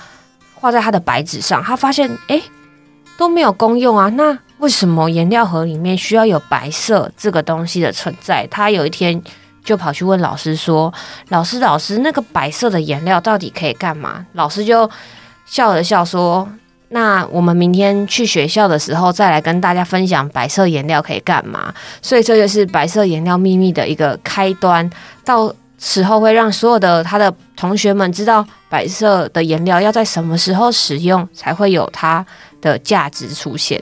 [0.54, 2.39] 画在他的白纸上，他发现哎
[3.17, 4.08] 都没有功用啊。
[4.10, 8.45] 那为什么颜料盒里面需要有白色这个东西的存在？
[8.52, 9.19] 他有一天
[9.63, 10.93] 就跑去问老师说
[11.30, 14.88] ：“老师，老师，那个白色的颜料到底可以干嘛？”老师就
[15.48, 16.48] 笑了笑说
[16.89, 24.88] ：“那我们明天去学校的时候再来跟大家分享白色颜料可以干嘛。”所以这就是白色颜料秘密的一个开端。
[25.26, 32.26] 到时候会让所有的他的同学们知道白色的颜料要在什么时候使用才会有它
[32.62, 33.82] 的价值出现。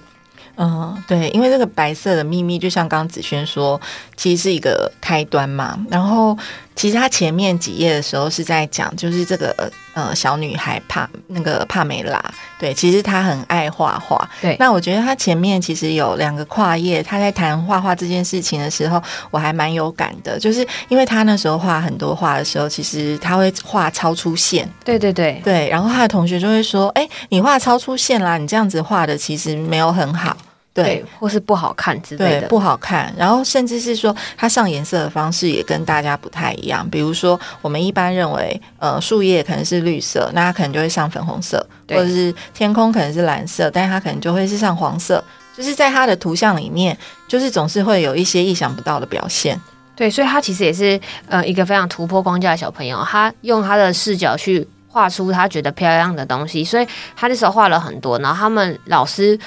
[0.59, 3.79] 嗯，对，因为这个白色的秘密，就像刚子轩说，
[4.15, 5.77] 其实是一个开端嘛。
[5.87, 6.35] 然后，
[6.75, 12.23] 其实他前面几页的时候是在讲，就是这个呃小女孩帕那个帕梅拉，
[12.59, 14.29] 对，其实她很爱画画。
[14.39, 24.71] 对，那我觉得她前面其实有两个跨页，她在谈画画这件事情的时候，我还蛮有感的，就是因为她那时候画很多画的时候，其实她会画超出线。
[24.85, 30.37] 对对对对，然后她的同学就会说：“哎，你画超出线啦，你这样子画的其实没有很好。”
[30.83, 33.13] 对，或是不好看之类的，不好看。
[33.17, 36.87] 然后甚至是说，它上颜色的方式也跟大家不太一样。
[36.89, 41.57] 比如说，我们一般认为，呃，树叶可能是绿色，那它可能就会上粉红色；
[41.89, 45.23] 或者是天空可能是蓝色，但是它可能就会是上黄色。
[45.55, 49.59] 就是在它的图像里面，就是总是会有一些意想不到的表现。
[49.95, 54.67] 对，所以他其实也是呃一个非常突破框架的小朋友，他用他的视角去。
[54.89, 58.17] 画出他觉得漂亮的东西，所以他那时候画了很多。
[58.17, 59.37] 然后他们老师，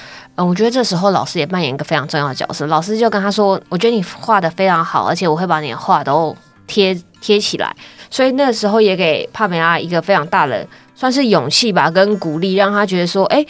[0.43, 2.65] 我觉得这时候老师也扮演一个非常重要的角色。
[2.67, 6.35] 老师就跟他说：“我觉得你画的非常好，而且我会把你的画都
[6.67, 7.75] 贴贴起来。”
[8.09, 13.45] 所以那时候也给帕梅拉一个非常大的算是勇气吧，跟鼓励，让他觉得说：“哎，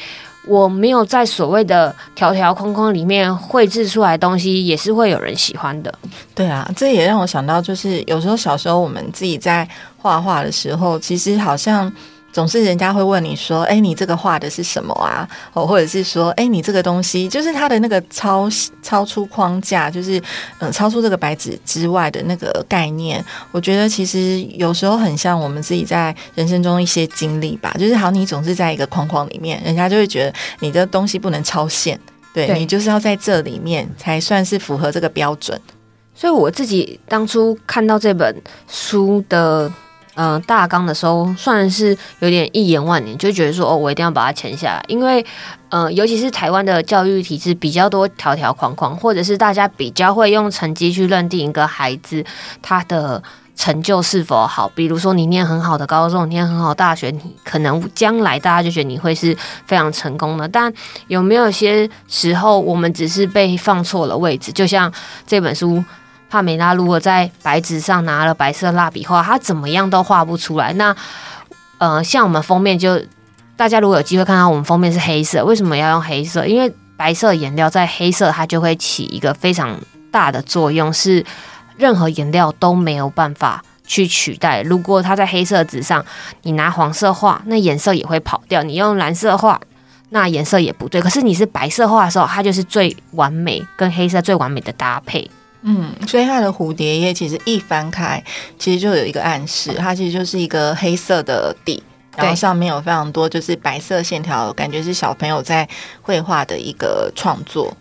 [0.47, 5.93] 我没有在所谓的条条框框里面绘制出来东西，也是会有人喜欢的。”
[6.35, 9.67] 对啊，这也让我想到，就是有时候小时候我们自己在。
[10.03, 11.93] 画画的时候，其实好像
[12.31, 18.49] 总是人家会问你说：“哎，你这个画的是什么啊？”哦，或者是说：“哎，你这个东西就是它的那个超
[18.81, 20.21] 超出框架，就是
[20.59, 27.75] 嗯，超出这个白纸之外的那个概念。”我觉得其实有时候很像我们自己在人生中一些经历吧。
[27.77, 31.99] 就是好，你总是在一个框框里面，人家就会觉得你的东西不能超限，
[32.33, 35.59] 对你就是要在这里面才算是符合这个标准。
[36.15, 39.71] 所以我自己当初看到这本书的。
[40.15, 45.25] 嗯，大纲的时候算是有点一言万年，就觉得说哦，我一定要把它签下来，因为
[45.69, 52.23] 嗯，尤其是台湾的教育体制比较多条条框框，或者是大家比较会用成绩去认定一个孩子
[52.61, 53.23] 他的
[53.55, 54.67] 成就是否好。
[54.75, 60.45] 比如说你念很好的高中，你念很好大学，你可能将来大家就觉得你会是非常成功的。
[60.45, 60.71] 但
[61.07, 64.51] 有没有些时候，我们只是被放错了位置？
[64.51, 64.91] 就像
[65.25, 65.81] 这本书。
[66.31, 70.71] 帕梅拉如果在白纸上拿了白色蜡笔画，他怎么样都画不出来。
[70.73, 70.95] 那
[71.77, 72.97] 呃，像我们封面就
[73.57, 76.45] 大家如果有机会看到我们封面是黑色，为什么要用黑色？
[76.45, 79.77] 因为白色颜料在黑色它就会起一个非常
[80.09, 81.25] 大的作用，是
[81.75, 84.61] 任何颜料都没有办法去取代。
[84.61, 86.05] 如果它在黑色纸上，
[86.43, 89.59] 你拿黄色画，那颜色也会跑掉；你用蓝色画，
[90.11, 91.01] 那颜色也不对。
[91.01, 95.29] 可是你是白色画的时候，它就是最完美跟黑色最完美的搭配。
[95.63, 98.23] 嗯，所以它的蝴蝶叶其实一翻开，
[98.57, 101.83] 其实就有一个暗示，它其实就是一个黑色的底，
[102.17, 105.67] 然后对上面有非常多就是白色线条，感觉是小朋友在
[106.01, 107.71] 绘画的一个创作。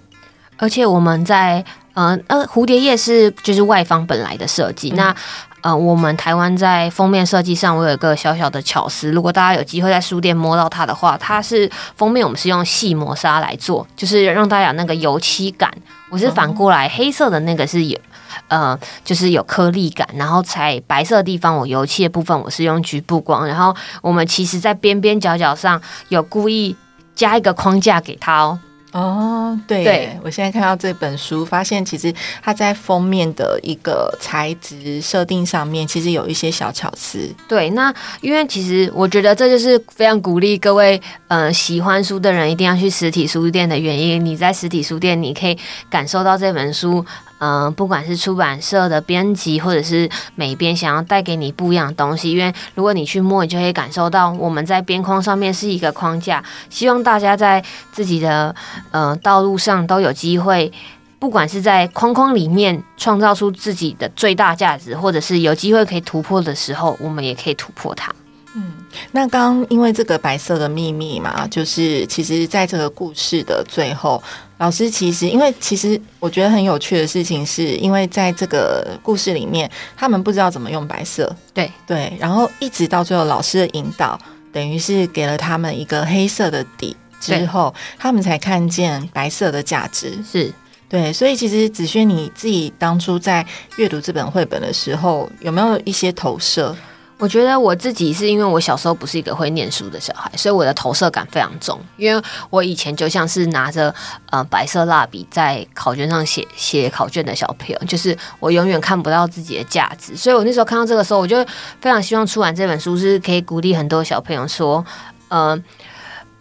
[0.59, 1.64] 而且我们在
[1.95, 5.16] 呃呃蝴蝶叶是就是外方本来的设计，那
[5.63, 15.71] 呃我们台湾在封面设计上，我有一个小小的巧思，如果大家有机会在书店摸到它的话，它是封面我们是用细磨砂来做，就是让大家有那个油漆感。
[16.11, 17.99] 我是反过来，黑色的那个是有。
[18.47, 26.75] 呃，就是有颗粒感，然后在白色的地方，我油漆的部分我是用局部光，然后我们其实在边边角角上有故意
[27.15, 28.59] 加一个框架给它哦，
[28.93, 32.12] 哦，对对，我现在看到这本书，发现其实
[32.43, 37.32] 它在封面的一个材质设定上面，其实有一些小巧思。
[37.49, 44.24] 对，那因为其实我觉得这就是非常鼓励各位呃喜欢书的人一定要去实体书店的原因。
[44.24, 45.57] 你在实体书店，你可以
[45.88, 47.05] 感受到这本书，
[47.41, 52.30] 嗯、不管是出版社的编辑，或者是每边想要带给你不一样的东西。
[52.30, 56.45] 因为如果你去摸，你就可以感受到我们在边框上面是一个框架。
[56.68, 57.62] 希望大家在
[57.93, 58.55] 自己的
[58.91, 60.72] 呃道路上都有机会。
[61.18, 68.11] 不管是在框框里面创造出自己的最大价值，或者是有机会可以突破的时候，我们也可以突破它。
[68.57, 68.72] 嗯
[69.12, 74.22] 那刚因为这个白色的秘密嘛，就是其实在这个故事的最后，
[74.61, 84.21] 老师其实因为其实我觉得很有趣的事情，是因为在这个故事里面，他们不知道怎么用白色，对对，然后一直到最后老师的引导，
[84.53, 90.23] 等于是给了他们一个黑色的底之后，他们才看见白色的价值。
[90.31, 90.53] 是。
[90.91, 93.47] 对，所以其实子轩你自己当初在
[93.77, 96.77] 阅读这本绘本的时候，有没有一些投射？
[97.21, 101.79] 我觉得我自己是因为我小时候不是一个会念书的小孩，所以我的投射感非常重。
[101.99, 103.95] 因为我以前就像是拿着
[104.31, 110.16] 呃白色蜡笔在考卷上写写考卷的小朋友，就是我永远看不到自己的价值。
[110.16, 111.45] 所以我那时候看到这个时候，我就
[111.81, 114.83] 非常希望出版这本书是可以鼓励很多小朋友说，
[115.29, 115.62] 呃，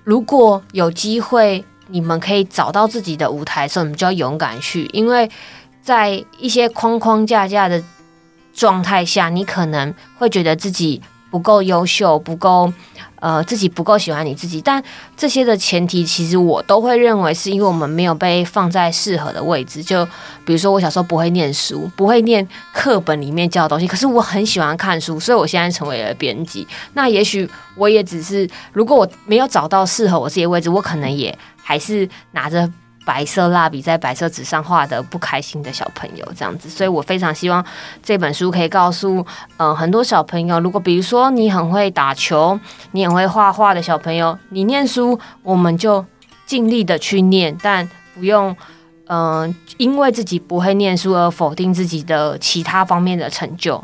[0.05, 5.30] 如果有机会你们可以找到自己的舞台的时候，你们就要勇敢去，因为
[5.82, 7.84] 在一些框框架架的
[8.53, 12.71] 状态下，你可能会觉得自己不够优秀，不够
[13.19, 14.59] 呃自己不够喜欢你自己。
[14.61, 14.83] 但
[15.15, 19.83] 这些的前提，其实我都会认为是因为我们没有被放在适合的位置。
[19.83, 20.05] 就
[20.43, 26.67] 比如说，我小时候不会念书，不会念课本里面教的东西，可是我很喜欢看书，所以我现在成为了编辑。
[26.93, 32.69] 那也许我也只是，如果我没有找到适合我自己的位置，我可能也还是拿着。
[33.10, 37.66] 白色蜡笔在白色纸上画的不开心的小朋友，这样子，所以我非常希望
[38.03, 39.26] 这本书可以告诉，
[39.57, 42.60] 呃，很多小朋友，如果比如说你很会打球，
[42.91, 46.05] 你很会画画的小朋友，你念书，我们就
[46.45, 48.55] 尽力的去念，但不用，
[49.07, 53.84] 嗯、因为自己不会念书而否定自己的其他方面的成就。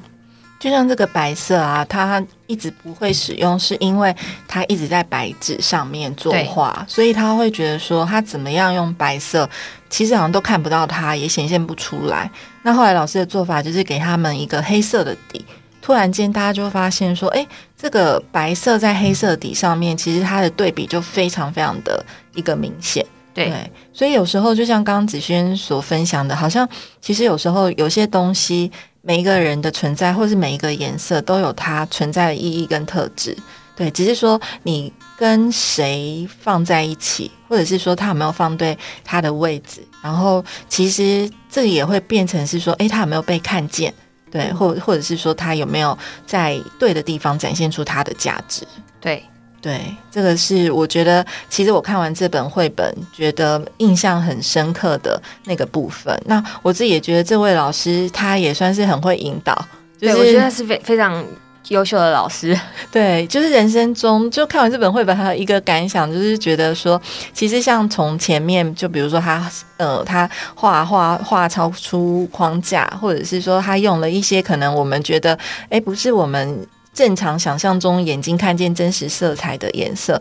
[0.66, 4.12] 就像这个白色啊，它一直不会使用，是因为
[4.48, 9.48] 它一直在白纸上面作画，所以他会觉得说，他怎么样用白色，
[9.92, 12.28] 其实好像都看不到它，也显现不出来。
[12.64, 15.46] 那后来老师的做法就是给他们一个黑色的底，
[15.84, 17.46] 突然间大家就发现说，哎，
[17.78, 22.04] 这个白色在黑色底上面，其实它的对比就非常非常的
[22.34, 23.06] 一个明显。
[23.36, 23.54] 对，
[23.94, 26.68] 所以有时候就像刚刚子轩所分享的，好像
[27.02, 28.72] 其实有时候有些东西，
[29.08, 33.38] 每一个人的存在，或是每一个颜色，都有它存在的意义跟特质。
[33.76, 43.94] 对，只是说你跟谁放在一起，或者是说他有没有放对他的位置，然后其实这也会变成是说，诶，他有没有被看见？
[44.32, 45.96] 对，或或者是说他有没有
[46.26, 48.66] 在对的地方展现出他的价值？
[49.00, 49.24] 对，
[49.66, 56.16] 对，这个是我觉得，其实我看完这本绘本，觉得印象很深刻的那个部分。
[56.28, 59.56] 那我自己也觉得，这位老师他也算是很会引导，
[60.00, 61.26] 就对我觉得他是是非非常
[61.70, 62.56] 优秀的老师。
[62.94, 67.02] 对，就是人生中就看完这本绘本，还有一个感想，就是觉得说，
[67.34, 75.36] 其实像从前面，就比如说他呃，他画画画超出框架，或者是说他用了一些可能我们觉得，
[75.70, 76.68] 哎，不是我们。
[76.96, 80.20] 正常想象中眼睛看见真实色彩的颜色，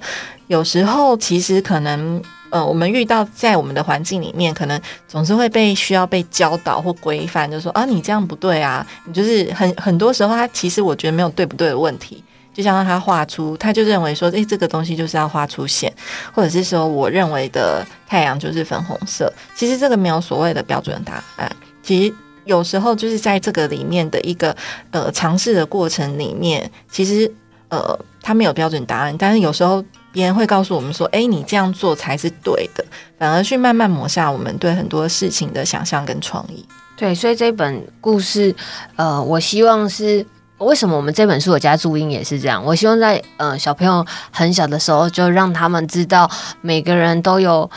[0.48, 2.20] 有时候其实可能，
[2.50, 12.22] 呃，我们遇到在我们的环境里面，可能总是会被需要被教导或规范，就说啊，你这样不对啊，你就是很很多时候，他其实我觉得没有对不对的问题。
[12.52, 15.92] 就像让他画出，他就认为说，诶，这个东西就是要画出线，
[16.32, 19.32] 或者是说，我认为的太阳就是粉红色。
[19.56, 21.50] 其实这个没有所谓的标准答案，
[21.82, 22.14] 其实。
[22.44, 24.54] 有时候就是在这个里面的一个
[24.90, 27.30] 呃尝试的过程里面，其实
[27.68, 32.84] 呃它没有标准答案，但是有时候别人会告诉我们说，哎，你这样做才是对的，
[33.18, 36.64] 反而去慢慢抹下我们对很多事情的想象跟创意。
[36.96, 38.54] 对，所以这本故事，
[38.94, 40.24] 呃，我希望是
[40.58, 42.64] 为什么我们这本书有加注音也是这样。
[42.64, 46.30] 我希望在呃小朋友很小的时候，就让他们知道
[46.60, 47.68] 每个人都有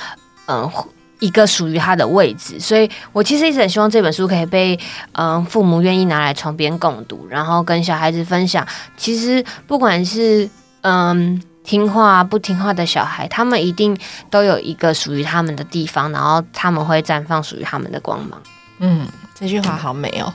[0.46, 0.72] 嗯、
[1.20, 2.60] 一个属于他的位置。
[2.60, 4.80] 所以我其实一直很希望这本书可以被
[5.14, 8.66] 嗯、父母愿意拿来床边共读，然后跟小孩子分享。
[8.96, 10.50] 其实不管是
[10.82, 11.42] 嗯。
[11.68, 13.94] 听话不听话的小孩，他们一定
[14.30, 18.42] 都有一个属于他们的地方，然后他们会绽放属于他们的光芒。
[18.80, 19.06] 嗯，
[19.40, 20.34] 这句话好美哦。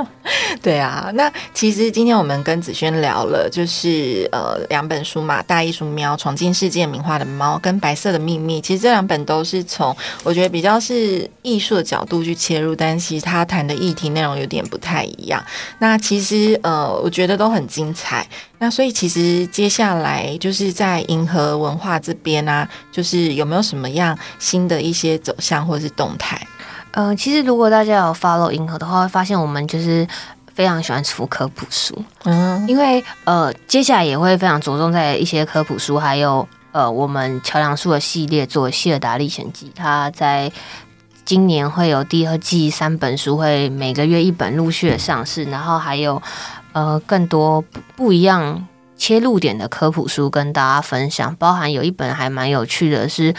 [0.62, 8.58] 对啊，那其实今天我们跟子轩聊了，就是呃两本书嘛，《大艺术喵：闯进世界名画的猫》跟《白色的秘密》。
[8.62, 15.42] 其实这两本都是从我觉得比较是艺术的角度去切入，但其实他谈的议题内容有点不太一样。
[15.78, 18.26] 那其实呃，我觉得都很精彩。
[18.58, 26.40] 那所以其实接下来就是在银河文化这边啊，就是有没有什么样新的一些走向或是动态？
[26.92, 30.06] 嗯、其实如果大家有 follow 银河的话，会发现我们就是
[30.54, 32.66] 非常喜欢出科普书，嗯。
[32.68, 40.50] 因为呃，接下来也会非常着重在一些科普书，还有呃，我们桥梁书的系列做《希尔达历险记》，它在
[41.24, 46.20] 今年会有第二季三本书，会每个月一本陆续的上市，然后还有
[46.72, 48.66] 呃更多不不一样
[48.96, 53.34] 切入点的科普书跟大家分享，包含有一本还蛮有趣的是，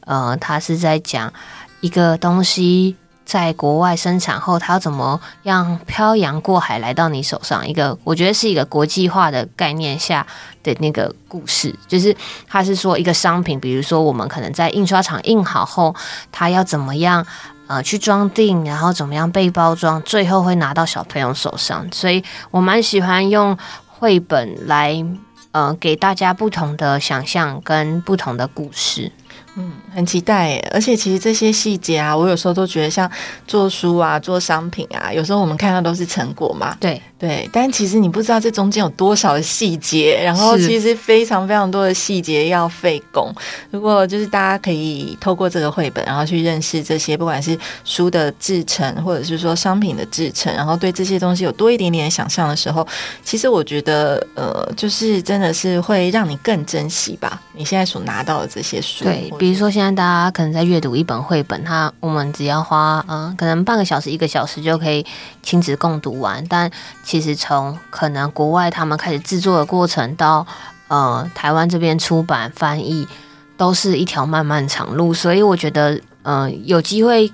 [0.00, 1.32] 呃，它是在讲
[1.80, 2.96] 一个东西。
[3.28, 7.68] 在国外生产后，它要怎么样漂洋过海来到你手上？
[7.68, 10.26] 一个我觉得是一个国际化的概念下
[10.62, 12.16] 的那个故事，就是
[12.46, 15.94] 它是说一个商品，比如说我们可能在印刷厂印好后，
[16.32, 17.26] 它要怎么样
[17.66, 21.86] 呃去装订，然后怎么样被包装，最后会拿到小朋友手上。
[21.92, 23.54] 所以我蛮喜欢用
[23.86, 25.04] 绘本来
[25.52, 29.12] 呃给大家不同的想象跟不同的故事。
[29.60, 30.70] 嗯，很期待耶！
[30.72, 33.10] 而且其实这些细节啊，我有时候都觉得像
[33.44, 43.34] 做书啊、做商品啊，有时候我们看到都是成果嘛，对，对，但其实你不知道这中间有多少的细节，然后其实非常非常多的细节要费工。
[43.72, 52.86] 如果就是大家可以透过这个绘本，然后去认识这些，不管是书的制成，或者是说商品的制成，然后对这些东西有多一点点想象的时候，
[53.24, 59.02] 其实我觉得呃，就是真的是会让你更珍惜吧，你现在所拿到的这些书。
[59.02, 65.04] 对，比如说现在大家可能在阅读一本绘本，它我们只要花嗯、呃可能半个小时、一个小时就可以
[65.42, 66.44] 亲子共读完。
[66.48, 66.70] 但
[67.08, 70.46] 其实从可能国外他们开始制作的过程到
[70.88, 73.08] 呃台湾这边出版翻译，
[73.56, 75.14] 都是一条漫漫长路。
[75.14, 75.94] 所以我觉得
[76.24, 77.32] 嗯、呃有机会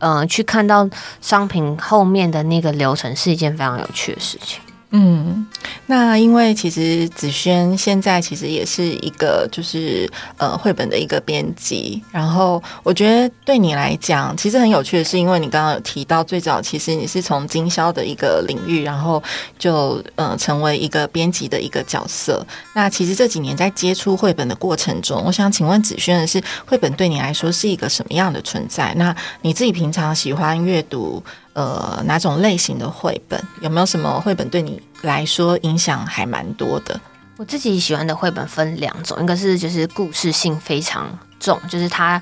[0.00, 0.86] 呃去看到
[1.22, 4.60] 商品后面的那个流程是一件非常有趣的事情。
[4.92, 5.46] 嗯，
[5.86, 19.22] 那因为其实子轩现在其实也是一个就是呃绘本的一个编辑，然后我觉得对你来讲，其实很有趣的是，因为你刚刚有提到最早其实你是从经销的一个领域，然后
[19.56, 22.44] 就呃成为一个编辑的一个角色。
[22.74, 28.92] 那其实这几年在接触绘本的过程中，我想请问子轩的是，绘本对你来说是一个什么样的存在？
[28.96, 31.22] 那你自己平常喜欢阅读？
[31.52, 33.42] 呃，哪种类型的绘本？
[33.60, 36.98] 有没有什么绘本对你来说影响还蛮多的？
[37.36, 42.20] 我自己喜欢的绘本分两种，一个是就是故事性非常重，就是它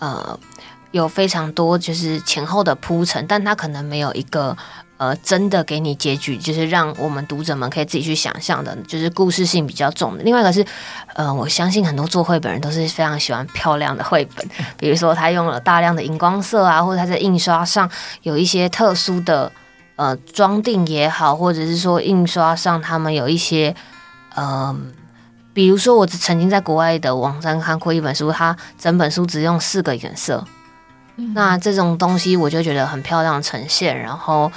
[0.00, 0.38] 呃
[0.90, 4.56] 有非常多就是前后的铺陈，但它可能没有一个
[4.96, 10.22] 呃真的给你结局，就是让我们读者们可以自己去想象的，就是故事性比较重的。
[10.22, 10.64] 另外一个是
[11.14, 17.90] 呃，我相信很多做绘本人都是非常喜欢漂亮的绘本，比如说他用了大量的荧光色啊，或者他在印刷上
[18.22, 19.50] 有一些特殊的。
[19.98, 23.74] 呃，装订也好，或者是说印刷上他们有一些，
[24.36, 24.92] 嗯、
[25.54, 30.44] 比如说我曾经在国外的网站看过一本书，它整本书只用四个颜色，
[31.34, 33.98] 那这种东西我就觉得很漂亮呈现。
[33.98, 34.50] 然后，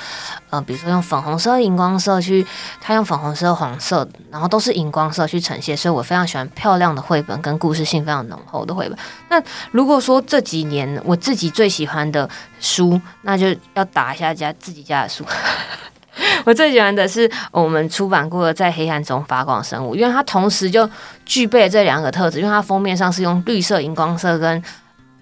[0.49, 2.45] 呃，比如说用粉红色、荧光色去，
[2.81, 8.97] 它用粉红色、黄色，然后都是荧光色去呈现，所以我非常喜欢漂亮的绘本跟故事性非常浓厚的绘本。
[9.29, 9.41] 那
[9.71, 12.29] 如果说这几年我自己最喜欢的
[12.59, 15.23] 书，那就要打一下家自己家的书。
[16.45, 20.89] 我最喜欢的是我们出版过的《在黑暗中发光的生物》，因为它同时就
[21.25, 24.61] 具备这两个特质，因为它封面上是用绿色荧光色跟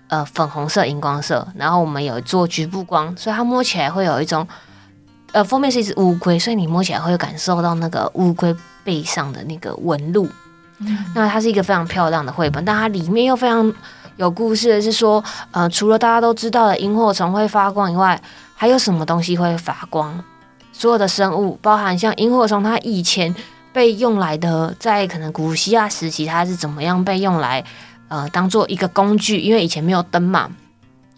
[0.08, 4.48] 呃粉红色荧光色，然后我们有做局部光，所以它摸起来会有一种
[5.32, 10.28] 呃封面是一只乌龟，所以你摸起来会感受到那个乌龟背上的那个纹路。
[11.16, 13.74] 那它是一个非常漂亮的绘本，但它里面又非常
[14.18, 18.22] 有故事的是说，呃，除了大家都知道的萤火虫会发光以外，
[18.56, 20.24] 还有什么东西会发光？
[20.72, 23.34] 所有的生物，包含像萤火虫，它以前
[23.74, 27.64] 被用来的，在可能古希腊时期，它是怎么样被用来
[28.08, 29.40] 呃当做一个工具？
[29.40, 30.50] 因为以前没有灯嘛，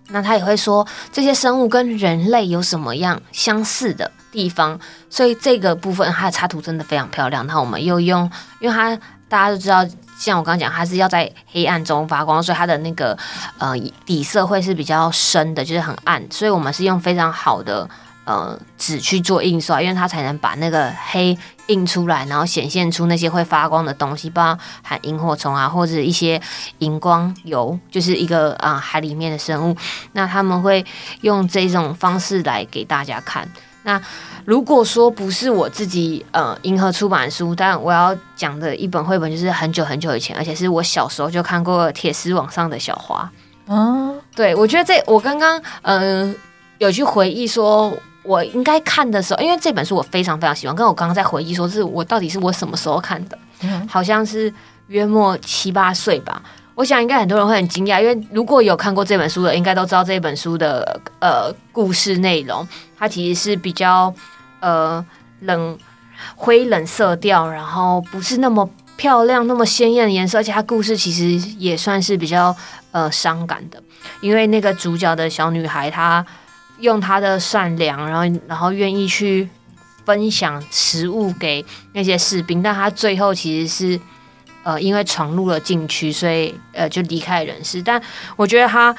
[0.09, 4.79] 那他也会说这些生物跟人类有什么样相似的地方，
[5.09, 7.45] 所以这个部分它的插图真的非常漂亮。
[7.47, 8.29] 那我们又用，
[8.59, 8.95] 因为它
[9.27, 9.85] 大家都知道，
[10.17, 13.17] 像我刚刚讲，它是要在黑暗中发光，所以它的那个
[13.57, 17.87] 呃底色会是比较深的，就是很暗，所以我们是用非常好的。
[18.29, 26.39] 呃，纸去做印刷，因为它才能把那个黑印出来，然后显现出那些会发光的东西，包含萤火虫啊，或者一些
[26.77, 29.75] 荧光油，就是一个啊海里面的生物。
[30.11, 30.85] 那他们会
[31.21, 33.49] 用这种方式来给大家看。
[33.81, 33.99] 那
[34.45, 43.27] 如果说不是我自己呃银河出版书，但我要讲的一本绘本就是很久很久以前，而且是我小时候就看过《铁丝网上的小花》。
[43.73, 46.31] 嗯，对，我觉得这我刚刚呃
[46.77, 47.91] 有去回忆说。
[48.23, 50.75] 我应该看的时候，因为这本书我非常非常喜欢。
[50.75, 53.37] 跟我刚刚在回忆说，是我到底是我什么时候看的？
[53.87, 54.53] 好像是
[54.87, 56.41] 约莫七八岁吧。
[56.75, 62.67] 我想应该很多人会很惊讶，因为如果有看过这本书的，应该都知道这本书的呃故事内容。
[62.97, 64.13] 它其实是比较
[64.59, 65.03] 呃
[65.41, 65.77] 冷
[66.35, 72.55] 灰冷色调，然后不是那么漂亮、那么鲜艳的颜色，而且它故事其实也算是比较
[72.91, 73.81] 呃伤感的，
[74.21, 76.25] 因为那个主角的小女孩她。
[76.79, 79.47] 用他的善良，然后然后愿意去
[80.05, 81.63] 分享食物给
[81.93, 83.99] 那些士兵，但他最后其实是
[84.63, 87.81] 呃因为闯入了禁区，所以呃就离开人世。
[87.81, 88.01] 但
[88.35, 88.95] 我觉得他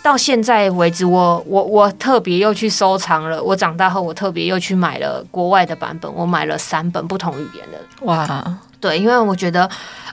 [0.00, 3.42] 到现在为止，我我我特别又去收藏了。
[3.42, 7.78] 我长大后，我特别又去买了国外的版本，我买了三本不同语言的。
[8.06, 9.68] 哇，对，因为我觉得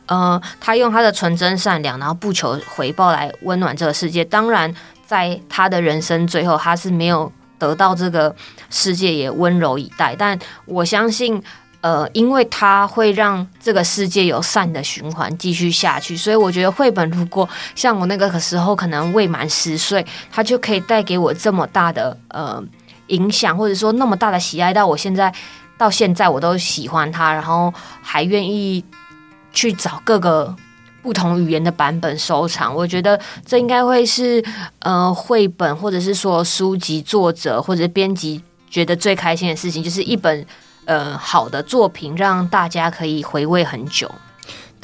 [0.07, 4.25] 呃他用他的纯真善良，然后不求回报来温暖这个世界。
[4.25, 4.73] 当然。
[5.05, 8.35] 在他的人生最后，他是没有得到这个
[8.69, 10.15] 世界也温柔以待。
[10.15, 11.41] 但我相信，
[11.81, 22.61] 呃，因为他会让这个世界有善的循环继续下去，所以我觉得绘本如果像我那个时候可能未满十岁，他就可以带给我这么大的呃
[23.07, 25.31] 影响，或者说那么大的喜爱，到我现在
[25.77, 28.83] 到现在我都喜欢他，然后还愿意
[29.53, 30.55] 去找各个。
[31.05, 34.43] 不同语言的版本收藏，我觉得这应该会是
[34.79, 38.41] 呃绘本或者是说书籍作者或者编辑
[38.71, 40.43] 觉得最开心的事情，就是一本
[40.85, 44.09] 呃好的作品让大家可以回味很久。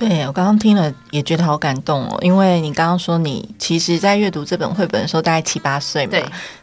[0.02, 6.18] 对我刚刚听了也觉得好感动哦，因为你刚刚说你其实在阅读这本绘本的时候大概七八岁嘛，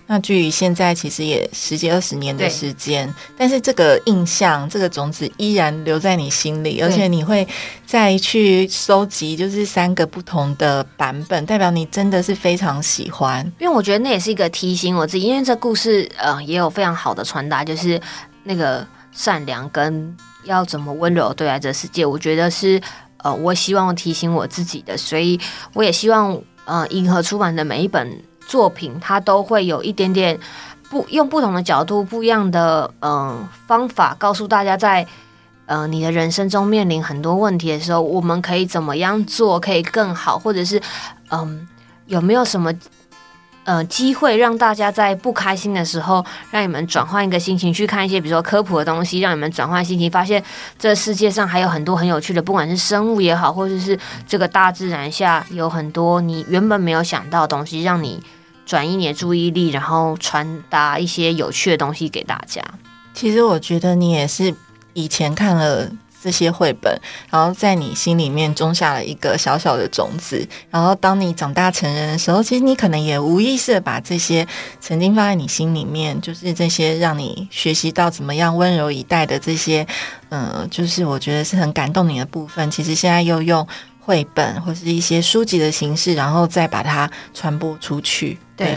[0.09, 7.47] 那距离现在其实也十几二十年的时间，但是这个印象、这个种子依然留在你心里，而且你会
[7.86, 13.45] 再去收集，就是三个不同的版本，代表你真的是非常喜欢。
[13.61, 18.01] 因为我觉得那也是一个提醒我自己，因为这故事呃也有非常好的传达，就是
[18.43, 22.82] 那个善良跟要怎么温柔对待这世界，我觉得是。
[23.22, 25.38] 呃，我希望提醒我自己的，所以
[25.72, 30.38] 我也希望，呃，银河出版的每一本作品，它都会有一点点
[30.88, 35.06] 不用不同的角度、不一样的嗯方法，告诉大家，在
[35.66, 40.80] 呃你的人生中面临很多问题的时候，我们可以怎么样做可以更好，或者是
[41.30, 41.68] 嗯
[42.06, 42.72] 有没有什么。
[43.68, 50.42] 呃，机会让大家在不开心的时候，让你们转换一个心情，去看一些比如说科普的东西，让你们转换心情，发现
[50.78, 58.22] 这世界上还有很多很有趣的，不管是生物也好，或者是这个大自然下有很多你原本没有想到的东西，让你
[58.64, 62.62] 转移你的注意力，然后传达一些有趣的东西给大家。
[63.12, 64.54] 其实我觉得你也是
[64.94, 65.90] 以前看了。
[66.22, 67.00] 这些绘本，
[67.30, 74.46] 然后在你心里面种下了一个小小的种子，然后当你长大成人的时候，其实你可能也无意识的把这些
[74.80, 79.86] 曾经放在你心里面，就是这些让你学习到怎么样温柔以待的这些，
[80.30, 82.70] 嗯，就是我觉得是很感动你的部分。
[82.70, 83.66] 其实现在又用
[84.00, 88.38] 绘本或是一些书籍的形式，然后再把它传播出去。
[88.56, 88.76] 对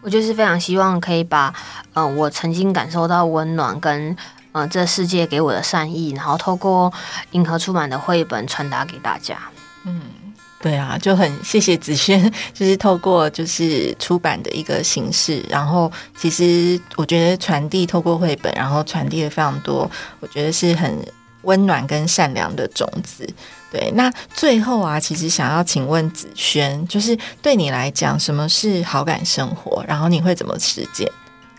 [0.00, 1.52] 我就是非常希望可以把，
[1.94, 4.16] 嗯，我曾经感受到温暖跟。
[4.52, 6.92] 嗯，这世界给我的善意，然后透过
[7.32, 9.38] 银河出版的绘本传达给大家。
[9.84, 10.00] 嗯，
[10.60, 19.88] 对啊，就很谢谢子轩， 就是透过就是出版的一个形式，然后其实我觉得传递透过绘本，然后传递了非常多，
[20.20, 20.98] 我觉得是很
[21.42, 23.28] 温暖跟善良的种子。
[23.70, 29.84] 对，那最后啊，其实想要请问子轩，就是对你来讲，什么是好感生活？
[29.86, 31.06] 然后你会怎么实践？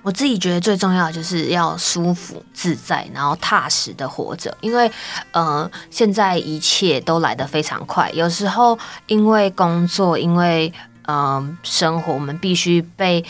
[0.02, 4.56] 我自己觉得最重要的就是要舒服自在，然后踏实的活着。
[4.62, 4.90] 因为，
[5.32, 8.78] 呃，现在一切都来得非常快，有时候
[9.08, 10.72] 因为工作，因为
[11.08, 13.24] 嗯生活，我们必须被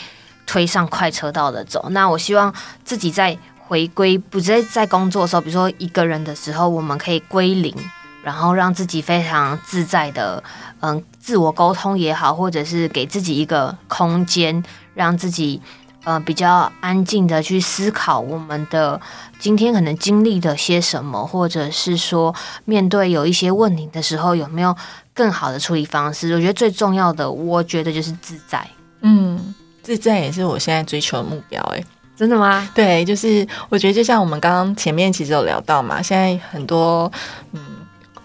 [0.46, 1.88] 推上快车道的走。
[1.90, 2.54] 那我希望
[2.84, 7.74] 自己在回归，不在在工作的时候，比如说一个人的时候，我们可以归零，
[8.22, 10.42] 然后让自己非常自在的，
[10.80, 14.62] 嗯，自我沟通也好，或者是给自己一个空间，
[14.94, 15.62] 让自己
[16.04, 19.00] 呃比较安静的去思考我们的
[19.38, 22.34] 今天可能经历的些什么，或者是说
[22.64, 24.76] 面对有一些问题的时候，有没有
[25.14, 26.32] 更好的处理方式？
[26.34, 28.66] 我觉得最重要的，我觉得就是自在。
[29.02, 31.84] 嗯，自在也是我现在追求的目标、哎。
[32.16, 32.68] 真的吗？
[32.74, 37.10] 对，就是我觉得就像我们刚刚前面其实有聊到嘛，现在很多
[37.52, 37.60] 嗯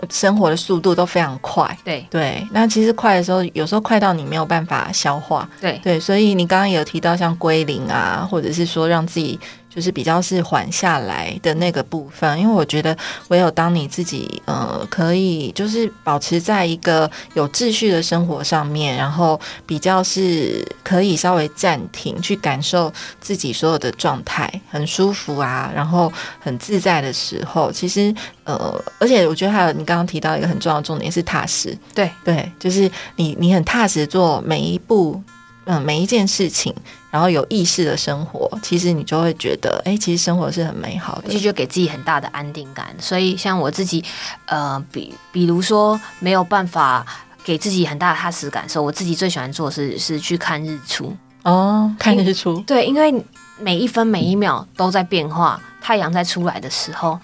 [0.10, 2.06] 生活的速度都非常快，对。
[2.10, 5.80] 对，那其实快的时候，有时候快到你没有办法消化，对。
[5.84, 9.39] 对，所以你刚刚有提到像归零啊，或者是说让自己
[9.76, 12.95] 就是比较是缓下来的那个部分，因为我觉得
[13.28, 28.15] 唯有当你自己呃可以就是保持在一个有秩序的生活上面，然后比较是可以稍微暂停去感受自己所有的状态很舒服啊，然后很自在的时候，其实
[28.45, 32.09] 呃，而且我觉得还有你刚刚提到一个很重要的重点是踏实，对。
[32.23, 35.21] 对，就是你你很踏实做每一步，
[35.66, 36.74] 嗯，每一件事情，
[37.11, 41.24] 然后有意识的生活，其实你就会觉得，哎，其实生活是很美好的。
[41.28, 42.95] 而且就给自己很大的安定感。
[42.99, 44.03] 所以像我自己，
[44.45, 47.05] 呃，比比如说没有办法
[47.43, 51.16] 给自己很大的踏实感受，我自己最喜欢做的是是去看日出。
[51.43, 53.24] 哦，看日出，对，因为
[53.59, 57.20] 每一分每一秒都在变化，太阳在出来的时候，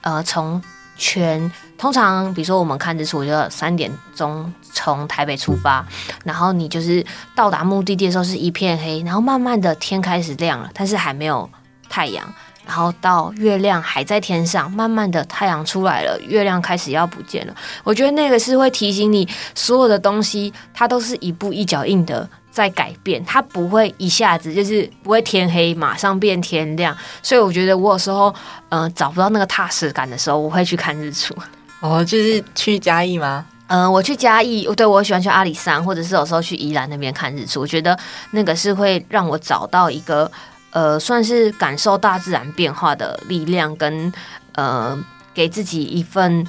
[0.00, 0.60] 呃，从
[0.96, 5.86] 全通常比如说我们看日出，我就三点钟从台北出发，
[6.24, 7.04] 然后你就是
[7.34, 11.48] 到达目的地的时候是一片黑，然后慢慢的天开始亮了，但是还没有
[11.88, 12.26] 太阳。
[12.66, 17.54] 然后到月亮还在天上，慢慢的太阳出来了，月亮开始要不见了。
[17.84, 26.96] 我觉得那个是会提醒你，所有的东西它都是一步一脚印的在改变，它不会一下子就是不会天黑马上变天亮。
[27.22, 28.34] 所以我觉得我有时候
[28.70, 31.32] 嗯、找不到那个踏实感的时候，我会去看日出。
[31.80, 33.44] 哦，就是去嘉义吗？
[33.68, 37.60] 嗯、我去嘉义，对我喜欢去阿里山，或者是有时候去宜兰那边看日出。
[37.60, 37.98] 我觉得
[38.30, 40.30] 那个是会让我找到一个
[40.70, 44.12] 呃，算是感受大自然变化的力量，跟
[44.52, 44.96] 呃，
[45.34, 46.46] 给自己一份，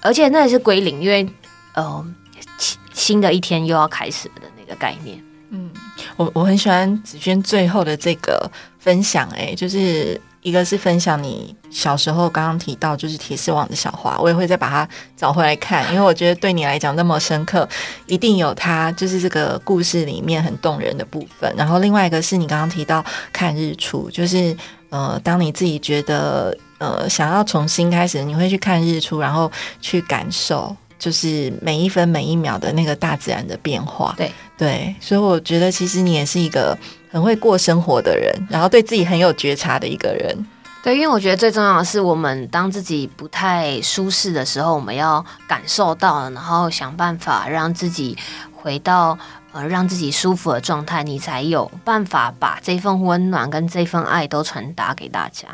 [0.00, 1.28] 而且那也是归零，因为
[1.74, 2.06] 呃，
[2.56, 5.20] 新新的一天又要开始了的那个概念。
[5.50, 5.70] 嗯
[6.16, 17.68] 我我很喜欢子轩最后的这个分享、哎，就是一个是分享你小时候刚刚提到就是铁丝网的小花，我也会再把它找回来看，因为我觉得对你来讲那么深刻，
[18.06, 21.52] 一定有它就是这个故事里面很动人的部分。
[21.56, 24.56] 然后另外一个是你刚刚提到看日出，就是
[24.90, 30.74] 呃，当你自己觉得呃想要重新开始，你会去看日出，然后去感受。
[30.98, 36.76] 就是每一分每一秒的那个大自然的变化，对对，所以我觉得其实你也是一个
[37.10, 40.46] 很会过生活的人，然后对自己很有觉察的一个人。
[40.82, 48.16] 对，因为我觉得最重要的是，我们当自己不太舒适的时候，我们要感受到，然后想办法让自己
[48.54, 49.18] 回到
[49.52, 55.48] 呃让自己舒服的状态，你才有办法把这份温暖跟这份爱都传达给大家。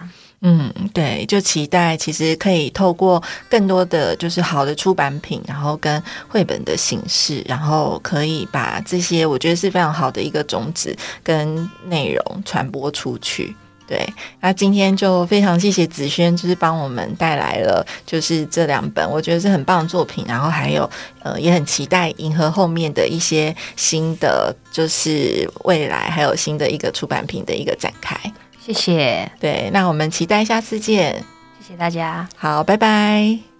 [0.46, 13.56] 嗯，对，就期待其实可以透过更多的就是好的出版品，然后跟绘本的形式，然后可以把这些我觉得是非常好的一个种子跟内容传播出去。
[13.86, 14.06] 对，
[14.38, 20.88] 那今天就非常谢谢子轩，就是帮我们带来了就是这两本我觉得是很棒的作品，然后还有
[21.22, 28.14] 呃也很期待银河后面的一些新的就是未来还有新的一个出版品的一个展开。
[28.64, 31.22] 谢谢，对，那我们期待下次见。
[31.60, 32.28] 谢谢大家。
[32.36, 33.53] 好，拜拜。